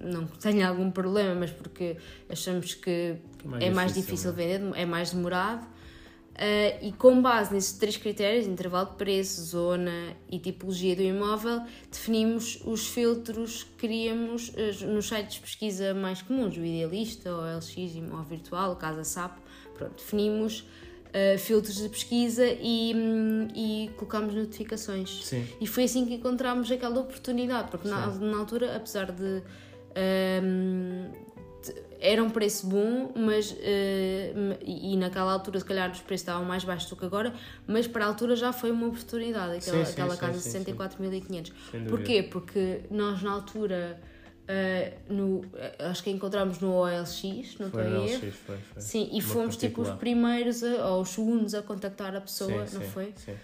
[0.01, 1.97] não que tenha algum problema, mas porque
[2.29, 5.65] achamos que Mais é mais difícil, difícil vender, é mais demorado.
[6.35, 11.61] Ah, e com base nesses três critérios, intervalo de preço, zona e tipologia do imóvel,
[11.91, 17.57] definimos os filtros que queríamos eh, nos sites de pesquisa mais comuns, o Idealista, o
[17.57, 17.75] LX,
[18.11, 19.41] o Virtual, o Casa Sapo.
[19.75, 20.65] Pronto, definimos
[21.13, 25.23] ah, filtros de pesquisa e, hum, e colocámos notificações.
[25.25, 25.47] Sim.
[25.61, 29.41] E foi assim que encontramos aquela oportunidade, porque na, na altura, apesar de.
[29.41, 31.23] de-
[31.99, 33.55] era um preço bom, mas.
[33.61, 34.33] eh,
[34.65, 37.33] e, naquela altura, se calhar, os preços estavam mais baixos do que agora,
[37.65, 40.73] mas para a altura já foi uma oportunidade, aquela, Sim, sim, aquela sim, casa de
[40.73, 41.53] 64.500.
[41.71, 41.89] Sem dúvida.
[41.89, 42.23] Porquê?
[42.23, 44.01] Porque nós, na altura.
[44.47, 48.19] Eh, no, eh, acho que encontramos no OLX, não Foi estou a erro.
[48.19, 48.81] Foi, foi.
[48.81, 52.75] Sim, e fomos tipo os primeiros a- ou os segundos a contactar a pessoa, Sim,
[52.75, 53.13] não sim, foi?
[53.15, 53.35] Sim.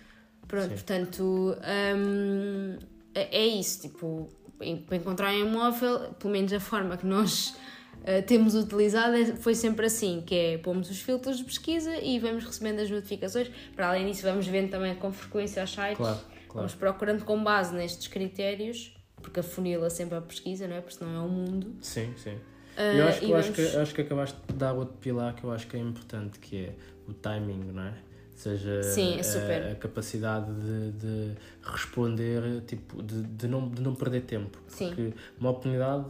[0.47, 0.73] Pronto, Sim.
[0.75, 1.55] portanto,
[1.95, 2.77] hum,
[3.13, 4.29] é é isso, tipo,
[4.87, 7.55] para encontrar um imóvel, pelo menos a forma que nós
[8.03, 12.17] eh, temos utilizado é- foi sempre assim, que é pomos os filtros de pesquisa e
[12.19, 16.17] vamos recebendo as notificações, para além disso vamos vendo também com frequência aos sites, Claro,
[16.19, 16.27] claro.
[16.53, 20.81] vamos procurando com base nestes critérios, porque afunila sempre a pesquisa, não é?
[20.81, 21.73] Porque senão é o mundo.
[21.81, 22.37] Sim, sim.
[22.77, 25.35] Ah, eu acho, que- eu acho, vamos- que, acho que acabaste de dar outro pilar
[25.35, 26.75] que eu acho que é importante, que é
[27.07, 27.89] o timing, não é?
[27.89, 29.71] Ou seja, Sim, é a- super.
[29.71, 34.57] A, capacidade de, de responder, tipo, de, de, não, de não perder tempo.
[34.67, 34.87] Sim.
[34.89, 36.05] Porque uma oportunidade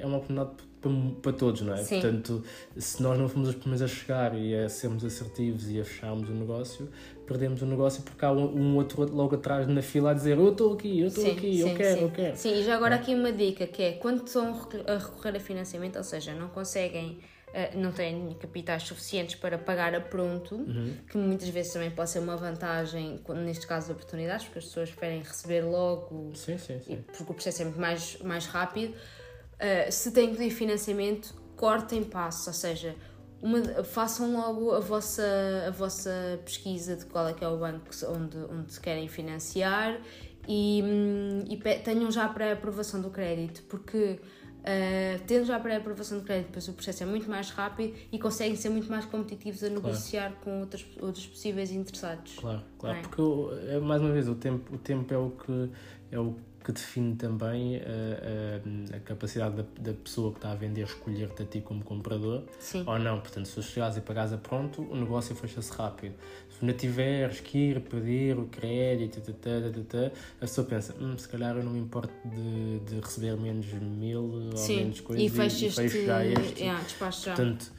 [0.00, 0.90] é uma oportunidade para,
[1.20, 1.78] para todos, não é?
[1.84, 2.00] Sim.
[2.00, 2.42] Portanto,
[2.78, 6.28] se nós não fomos os primeiros a chegar e a sermos assertivos e a fecharmos
[6.30, 6.88] o negócio,
[7.26, 10.48] perdemos o negócio porque há um, um outro logo atrás na fila a dizer eu
[10.50, 12.02] estou aqui, eu estou aqui, sim, eu quero, sim.
[12.04, 12.36] eu quero.
[12.36, 14.54] Sim, e já agora aqui uma dica que é quando estão
[14.86, 17.18] a recorrer a financiamento, ou seja, não conseguem,
[17.52, 20.94] eh, não têm capitais suficientes para pagar a pronto, Uhum.
[21.10, 24.90] que muitas vezes também pode ser uma vantagem, neste caso de oportunidades, porque as pessoas
[24.90, 27.04] preferem receber logo Sim, sim, sim.
[27.16, 28.92] porque o processo é muito mais, mais rápido.
[28.94, 32.94] Uh, se têm que pedir financiamento, cortem passos, ou seja,
[33.42, 37.90] uma, façam logo a vossa, a vossa pesquisa de qual é que é o banco
[38.08, 40.00] onde, onde querem financiar
[40.48, 44.18] e, hum, e tenham já a pré-aprovação do crédito, porque
[44.66, 48.18] uh, tendo já a pré-aprovação do crédito, depois o processo é muito mais rápido e
[48.18, 50.36] conseguem ser muito mais competitivos a negociar claro.
[50.44, 52.36] com outros, outros possíveis interessados.
[52.36, 53.02] Claro, claro, é?
[53.02, 53.22] porque
[53.68, 55.70] é, mais uma vez o tempo, o tempo é o que
[56.10, 60.38] é o que define também a, eh, a, eh, a capacidade da, da, pessoa que
[60.38, 62.82] está a vender escolher-te a ti como comprador Sim.
[62.84, 63.20] ou não.
[63.20, 66.16] Portanto, se chegares e pagares a pronto, o negócio fecha-se rápido.
[66.58, 71.28] Se não tiveres que ir pedir o crédito, tata, tata, a pessoa pensa: hum, se
[71.28, 74.72] calhar eu não me importo de, de receber menos mil Sim.
[74.72, 75.80] ou menos coisas e, fecho, e, este...
[75.82, 76.60] fecho já este.
[76.62, 77.34] Yeah, já.
[77.36, 77.72] Portanto,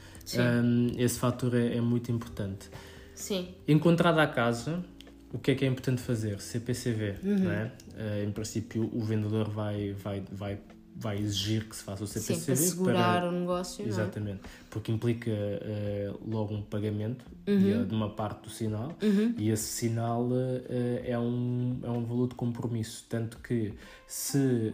[0.63, 2.69] um, esse fator é, é muito importante.
[3.13, 3.50] Sim.
[3.67, 4.82] Encontrada a casa,
[5.32, 6.40] o que é que é importante fazer?
[6.40, 7.40] CPCV, uhum.
[7.40, 7.72] não é?
[7.94, 10.60] Uh, em princípio, o vendedor vai, vai, vai,
[10.96, 12.40] vai exigir que se faça o CPCV.
[12.40, 13.30] Sim, para segurar para...
[13.30, 14.50] o negócio, Exatamente, é?
[14.70, 17.86] porque implica uh, logo um pagamento uhum.
[17.86, 19.34] de, uma parte do sinal uhum.
[19.38, 20.62] e esse sinal uh,
[21.04, 23.74] é, um, é um valor de compromisso, tanto que
[24.08, 24.74] se,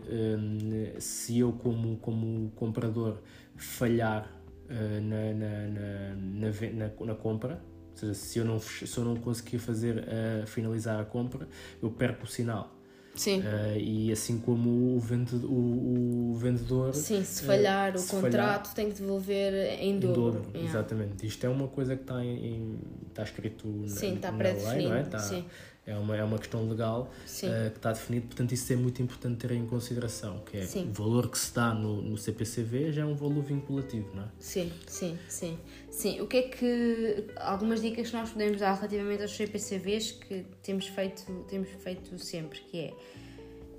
[1.00, 3.18] se eu como, como comprador
[3.56, 4.32] falhar
[4.70, 5.68] na, na,
[6.14, 7.60] na, na, na compra,
[7.94, 11.48] ou seja, se eu não, se eu não conseguir fazer, uh, finalizar a compra,
[11.82, 12.74] eu perco o sinal.
[13.16, 13.42] Sim.
[13.42, 18.70] Uh, e assim como o vendedor, o, o vendedor Sim, se falhar uh, o contrato
[18.70, 20.10] falhar, tem que devolver em dobro.
[20.10, 20.70] Em dobro yeah.
[20.70, 21.28] Exatamente.
[21.28, 24.94] Isto é uma coisa que está, em, está escrito Sim, na, está pré-definido.
[24.94, 25.02] É?
[25.02, 25.46] Está, Sim
[25.86, 29.46] é uma, é uma questão legal uh, que está definido, portanto isso é muito importante
[29.46, 30.90] ter em consideração, que é sim.
[30.90, 34.28] o valor que se dá no, no CPCV já é um valor vinculativo, não é?
[34.40, 35.58] Sim, sim, sim.
[35.94, 40.44] Sim, o que é que, algumas dicas que nós podemos dar relativamente aos CPCVs que
[40.64, 42.92] temos feito, temos feito sempre, que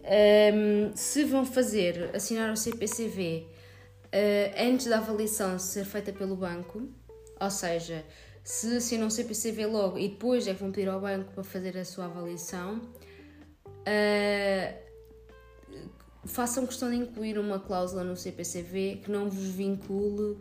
[0.04, 3.50] é, um, se vão fazer, assinar o CPCV uh,
[4.12, 6.88] eh, antes da avaliação ser feita pelo banco,
[7.40, 8.04] ou seja,
[8.44, 11.76] se assinam o CPCV logo e depois é que vão pedir ao banco para fazer
[11.76, 12.80] a sua avaliação,
[13.66, 14.74] uh,
[16.24, 20.38] façam questão de incluir uma cláusula no CPCV que não vos vincule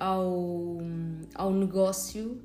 [0.00, 0.78] ao,
[1.34, 2.40] ao negócio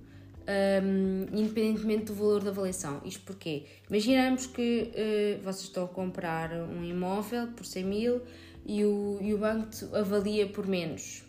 [0.48, 3.02] um, independentemente do valor da avaliação.
[3.04, 8.22] Isto porque imaginamos que uh, vocês estão a comprar um imóvel por 100 mil
[8.66, 11.24] e o, e o banco avalia por menos.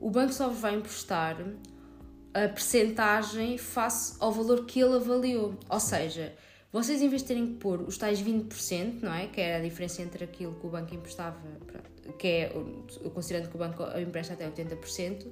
[0.00, 1.38] O banco só vai emprestar
[2.34, 5.54] a percentagem face ao valor que ele avaliou.
[5.68, 6.34] Ou seja,
[6.72, 9.26] vocês em vez de terem que pôr os tais 20%, não é?
[9.26, 11.38] Que é a diferença entre aquilo que o banco emprestava,
[12.18, 12.52] que é,
[13.12, 15.26] considerando que o banco empresta até 80%,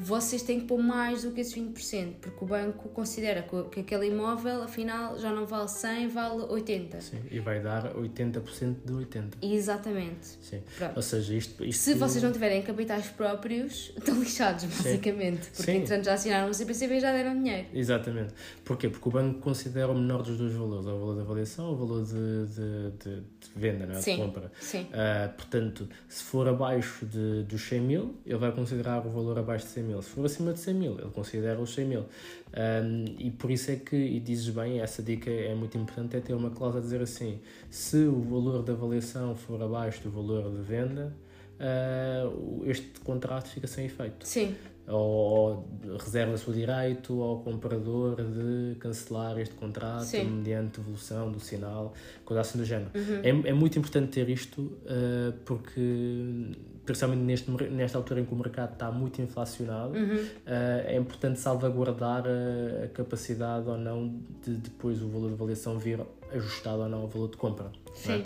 [0.00, 4.06] vocês têm que pôr mais do que esses 20%, porque o banco considera que, aquele
[4.06, 7.00] imóvel, afinal, já não vale 100, vale 80.
[7.00, 9.32] Sim, e vai dar 80% de 80%.
[9.42, 10.26] Exatamente.
[10.40, 10.62] Sim.
[10.76, 10.96] Pronto.
[10.96, 11.80] Ou seja, isto, isto...
[11.80, 15.46] Se vocês não tiverem capitais próprios, estão lixados, basicamente.
[15.46, 15.50] Sim.
[15.56, 15.78] Porque, Sim.
[15.78, 17.66] entretanto, já assinaram o CPCB e já deram dinheiro.
[17.74, 18.34] Exatamente.
[18.64, 18.88] Porquê?
[18.88, 21.76] Porque o banco considera o menor dos dois valores, o valor da avaliação ou o
[21.76, 24.00] valor de, de, de, de venda, não é?
[24.00, 24.16] Sim.
[24.16, 24.52] de compra.
[24.60, 24.82] Sim.
[24.82, 29.66] Uh, portanto, se for abaixo de, dos 100 mil, ele vai considerar o valor abaixo
[29.66, 30.02] de 100 mil.
[30.02, 32.00] Se for acima de 100 mil, ele considera os 100 mil.
[32.00, 36.20] Um, e por isso é que, e dizes bem, essa dica é muito importante, é
[36.20, 40.50] ter uma cláusula a dizer assim, se o valor da avaliação for abaixo do valor
[40.50, 41.14] de venda,
[41.60, 44.26] uh, este contrato fica sem efeito.
[44.26, 44.56] Sim
[44.88, 50.24] ou reserva-se o direito ao comprador de cancelar este contrato Sim.
[50.24, 51.92] mediante evolução do sinal,
[52.24, 52.90] coisa assim do género.
[52.94, 53.44] Uhum.
[53.46, 56.52] É, é muito importante ter isto uh, porque,
[56.86, 60.16] principalmente neste, nesta altura em que o mercado está muito inflacionado, uhum.
[60.16, 65.78] uh, é importante salvaguardar a, a, capacidade ou não de depois o valor de avaliação
[65.78, 66.00] vir
[66.32, 67.70] ajustado ou não ao valor de compra.
[67.94, 68.12] Sim.
[68.12, 68.24] É?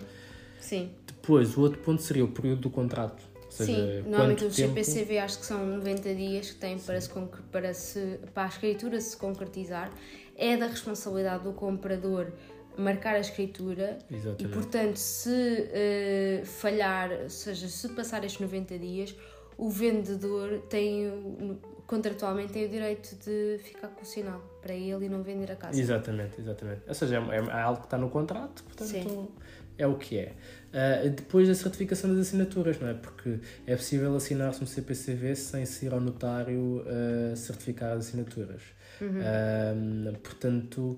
[0.61, 0.90] Sim.
[1.07, 5.38] Depois, o outro ponto seria o período do contrato seja, Sim, normalmente o GPCV acho
[5.38, 7.10] que são 90 dias que tem para, se,
[7.50, 9.90] para, se, para a escritura se concretizar.
[10.36, 12.32] É da responsabilidade do comprador
[12.76, 14.44] marcar a escritura Exatamente.
[14.44, 19.14] e, portanto, se uh, falhar, ou seja, se passar estes 90 dias,
[19.58, 25.08] o vendedor tem, contratualmente, tem o direito de ficar com o sinal para ele e
[25.08, 25.78] não vender a casa.
[25.78, 26.82] Exatamente, exatamente.
[26.88, 29.28] Ou seja, é, é algo que está no contrato, portanto, Sim.
[29.76, 30.34] é o que é.
[30.72, 32.94] Uh, depois da certificação das assinaturas, não é?
[32.94, 38.62] Porque é possível assinar-se um CPCV sem se ir ao notário uh, certificar as assinaturas.
[39.00, 39.08] Uhum.
[39.08, 40.96] Uh, portanto,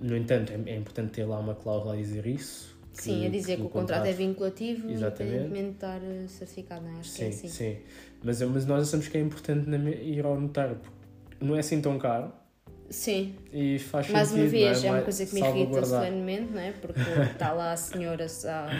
[0.00, 2.78] no entanto, é, é, importante ter lá uma cláusula a dizer isso.
[2.92, 6.84] Que, sim, a dizer que, que o contrato, contrato é vinculativo independentemente de estar certificado,
[6.84, 7.00] não é?
[7.00, 7.48] Acho sim, que é assim.
[7.48, 7.76] Sim,
[8.22, 11.98] mas, mas nós achamos que é importante ir ao notário, porque não é assim tão
[11.98, 12.32] caro
[12.90, 13.34] Sim.
[13.52, 14.86] E faz Mais sentido, uma vez, é?
[14.86, 16.72] é uma coisa que me irrita solenemente, não é?
[16.72, 18.70] Porque está lá a senhora a,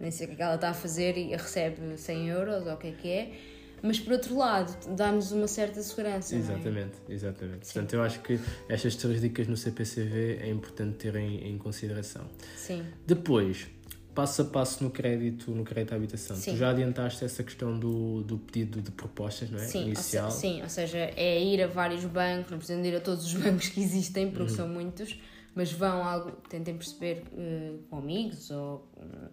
[0.00, 2.72] nem sei o que é que ela está a fazer e recebe 100 euros ou
[2.74, 3.32] o que é que é.
[3.80, 6.34] Mas por outro lado, dá-nos uma certa segurança.
[6.34, 6.38] é?
[6.38, 7.60] Exatamente, exatamente.
[7.66, 12.24] Portanto, eu acho que estas três dicas no CPCV é importante terem em consideração.
[12.56, 12.84] Sim.
[13.06, 13.68] Depois,
[14.16, 16.34] passo a passo no crédito, no crédito à habitação.
[16.36, 16.50] Sim.
[16.52, 19.62] Tu já adiantaste essa questão do, do pedido de propostas, não é?
[19.64, 20.28] Sim, ou Inicial.
[20.32, 23.24] se- sim, ou seja, é ir a vários bancos, não precisam de ir a todos
[23.26, 24.32] os bancos que existem, Uhum.
[24.32, 25.16] porque são muitos,
[25.54, 29.28] mas vão algo, tentem perceber eh, com amigos ou hum,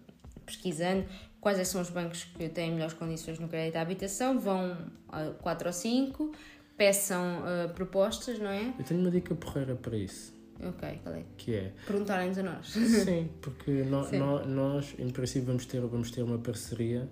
[0.46, 1.04] pesquisando
[1.40, 4.76] quais é são os bancos que têm melhores condições no crédito à habitação, vão
[5.08, 6.32] a quatro ou cinco,
[6.76, 8.72] peçam eh, propostas, não é?
[8.78, 11.22] Eu tenho uma dica porreira para isso, Ok, qual é?
[11.36, 12.66] que é Perguntarem-nos a nós.
[12.68, 14.18] Sim, porque no- Sim.
[14.18, 17.08] no- nós, em princípio, vamos ter, vamos ter uma parceria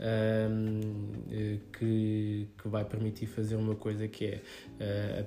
[0.00, 0.80] ahm,
[1.30, 4.42] eh, que, que vai permitir fazer uma coisa que é
[4.80, 5.24] eh,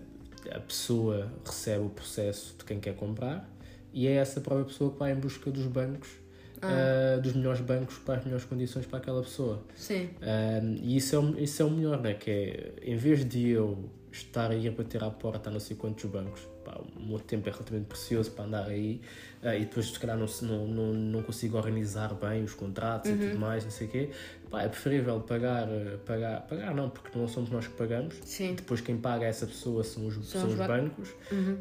[0.51, 3.49] a, a pessoa recebe o processo de quem quer comprar
[3.93, 6.09] e é essa própria pessoa que vai em busca dos bancos,
[6.61, 9.63] ah, dos melhores bancos para as melhores condições para aquela pessoa.
[9.75, 12.13] Sim, Um, e isso é, o, isso é o melhor, né?
[12.13, 15.77] Que é, em vez de eu estar aí a bater à porta a não sei
[15.77, 18.99] quantos bancos, pá, o meu tempo é relativamente precioso para andar aí
[19.41, 23.15] ah, e depois se calhar não, não, não, não consigo organizar bem os contratos Uhum.
[23.17, 24.09] e tudo mais, não sei o quê,
[24.49, 28.55] pá, é preferível pagar, eh, pagar, pagar não, porque não somos nós que pagamos, sim.
[28.55, 31.57] depois quem paga essa pessoa são os, São são os os ban- bancos Uhum.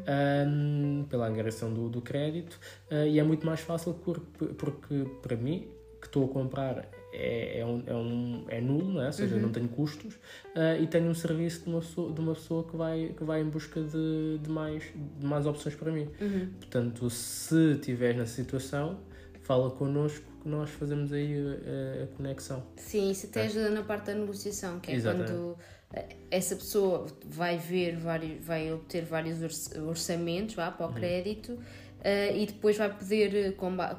[0.47, 2.59] um, pela angariação do, do crédito
[2.91, 4.19] uh, e é muito mais fácil por-
[4.57, 5.67] porque para mim
[6.01, 6.87] que estou a comprar
[7.17, 9.07] é, é, um, é, um, é nulo, não é?
[9.07, 9.41] ou seja, Uhum.
[9.41, 12.75] não tenho custos uh, e tenho um serviço de uma pessoa, de uma pessoa que,
[12.77, 14.83] vai, que vai em busca de, de, mais,
[15.19, 16.07] de mais opções para mim.
[16.21, 16.49] Uhum.
[16.59, 18.99] Portanto, se estiveres nessa situação,
[19.41, 22.63] fala connosco que nós fazemos aí a, a conexão.
[22.75, 25.31] Sim, isso até ajuda na parte da negociação, que é Exatamente.
[25.31, 25.57] quando
[25.93, 31.57] eh, essa pessoa vai ver vários, vai obter vários orç- orçamentos vá, para o crédito
[32.03, 33.95] eh, e depois vai poder, com, ba-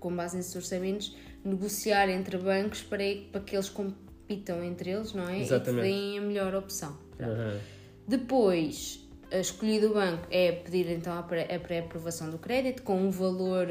[0.00, 1.16] com base nesses orçamentos,
[1.48, 5.40] negociar entre bancos para, para que eles compitam entre eles, não é?
[5.40, 5.86] Exatamente.
[5.86, 6.96] E deem a melhor opção.
[7.20, 7.58] Aham.
[8.06, 12.96] Depois, eh, escolhido o banco, é pedir então a pré- a pré-aprovação do crédito com
[13.00, 13.66] um valor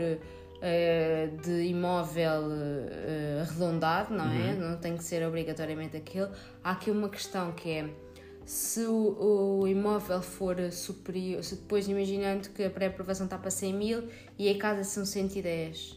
[0.62, 4.54] eh, de imóvel eh, arredondado, não é?
[4.54, 6.30] Não tem que ser obrigatoriamente aquele.
[6.64, 7.90] Há aqui uma questão que é
[8.46, 13.74] se o, o imóvel for superior, se depois imaginando que a pré-aprovação está para 100
[13.74, 14.04] mil
[14.40, 15.97] e a casa são 110,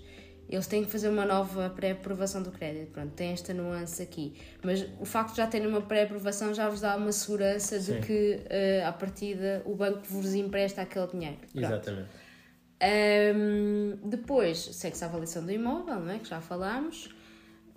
[0.51, 2.91] eles têm que fazer uma nova pré-aprovação do crédito.
[2.91, 4.35] Pronto, tem esta nuance aqui.
[4.63, 8.01] Mas o facto de já terem uma pré-aprovação já vos dá uma segurança de Sim.
[8.01, 11.37] que, eh, à partida, o banco vos empresta aquele dinheiro.
[11.53, 11.65] Pronto.
[11.65, 12.09] Exatamente.
[12.83, 16.19] Ahm, depois, segue-se a avaliação do imóvel, não é?
[16.19, 17.11] que já falámos.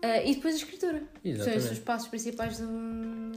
[0.02, 1.00] Ah, e depois a escritura.
[1.00, 1.58] São Exatamente.
[1.58, 2.68] esses os passos principais do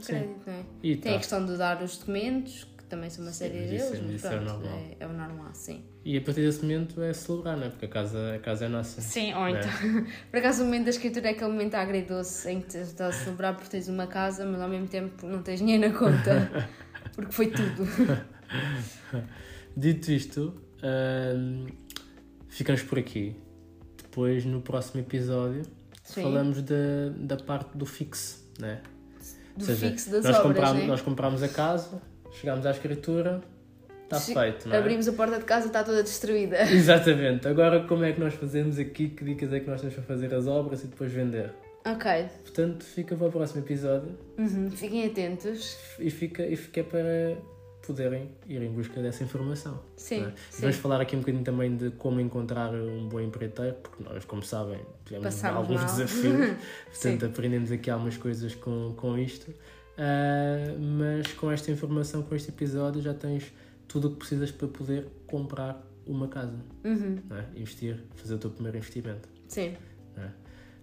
[0.05, 0.65] crédito, não é?
[0.83, 1.19] E Tem a tá.
[1.19, 4.45] questão de dar os documentos, também são uma série mas deles, é- mas é pronto,
[4.45, 4.77] normal.
[4.77, 5.83] é, é o normal, sim.
[6.03, 7.69] E a partir desse momento é celebrar, não é?
[7.69, 9.01] Porque a casa, a casa é nossa.
[9.01, 9.51] Sim, ou é?
[9.51, 9.71] então.
[10.31, 13.55] Por acaso, o momento da escritura é aquele momento agridoce em que estás a celebrar
[13.55, 16.69] porque tens uma casa, mas ao mesmo tempo não tens dinheiro na conta.
[17.15, 17.83] Porque foi tudo.
[19.75, 21.65] Dito isto, hum,
[22.47, 23.35] ficamos por aqui.
[23.97, 25.63] Depois, no próximo episódio,
[26.03, 26.23] Sim.
[26.23, 28.81] falamos da, da parte do fixo, né?
[29.55, 30.87] Do seja, fixo das nós obras, comprámos, né?
[30.87, 32.01] nós comprámos a casa,
[32.39, 33.41] chegámos à escritura,
[34.03, 34.79] está feito, não é?
[34.79, 36.61] Abrimos a porta de casa, está toda destruída.
[36.71, 37.47] Exatamente.
[37.47, 39.09] Agora, como é que nós fazemos aqui?
[39.09, 41.51] Que dicas é que nós temos para fazer as obras e depois vender?
[41.85, 42.25] Ok.
[42.43, 45.77] Portanto, fica para o próximo episódio Uhum, Fiquem atentos.
[45.99, 47.37] e fica, e fica para
[47.85, 49.79] poderem ir em busca dessa informação.
[49.95, 50.31] Sim, é?
[50.51, 50.61] sim.
[50.61, 54.43] Vamos falar aqui um bocadinho também de como encontrar um bom empreiteiro, porque nós, como
[54.43, 55.85] sabem, tivemos Passámos alguns mal.
[55.95, 56.33] desafios,
[56.91, 57.25] portanto Sim.
[57.25, 59.53] aprendemos aqui algumas coisas com, com isto.
[59.97, 63.51] Ah, mas com esta informação, com este episódio, já tens
[63.87, 67.59] tudo o que precisas para poder comprar uma casa, Uhum, é?
[67.59, 69.27] investir, fazer o teu primeiro investimento.
[69.47, 69.75] Sim.
[70.15, 70.29] é?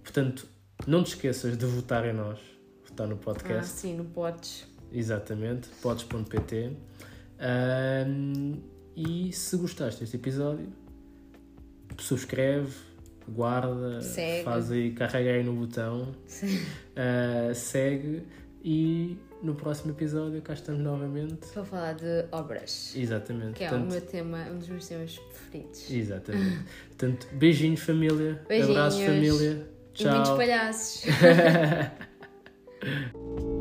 [0.03, 0.47] Portanto,
[0.87, 2.39] não te esqueças de votar em nós,
[2.89, 3.73] votar no Ah, podcast.
[3.81, 4.67] sim, no potes.
[4.93, 6.73] Exatamente, podes.pt.
[7.39, 8.55] Ahm,
[8.97, 10.69] e se gostaste deste episódio,
[11.99, 12.73] subscreve,
[13.29, 14.45] guarda, Segue.
[14.45, 16.15] faz aí, carrega aí no botão,
[16.97, 18.23] ah, segue
[18.65, 21.47] e no próximo episódio cá estamos novamente.
[21.53, 22.95] Para falar de obras.
[22.97, 23.53] Exatamente.
[23.59, 25.91] Que é o meu tema, um dos meus temas preferidos.
[25.91, 26.65] Exatamente.
[26.89, 28.95] Portanto, beijinhos família, Beijinhos.
[28.99, 29.67] família.
[29.97, 30.37] E muitos Tchau.
[30.37, 31.05] palhaços.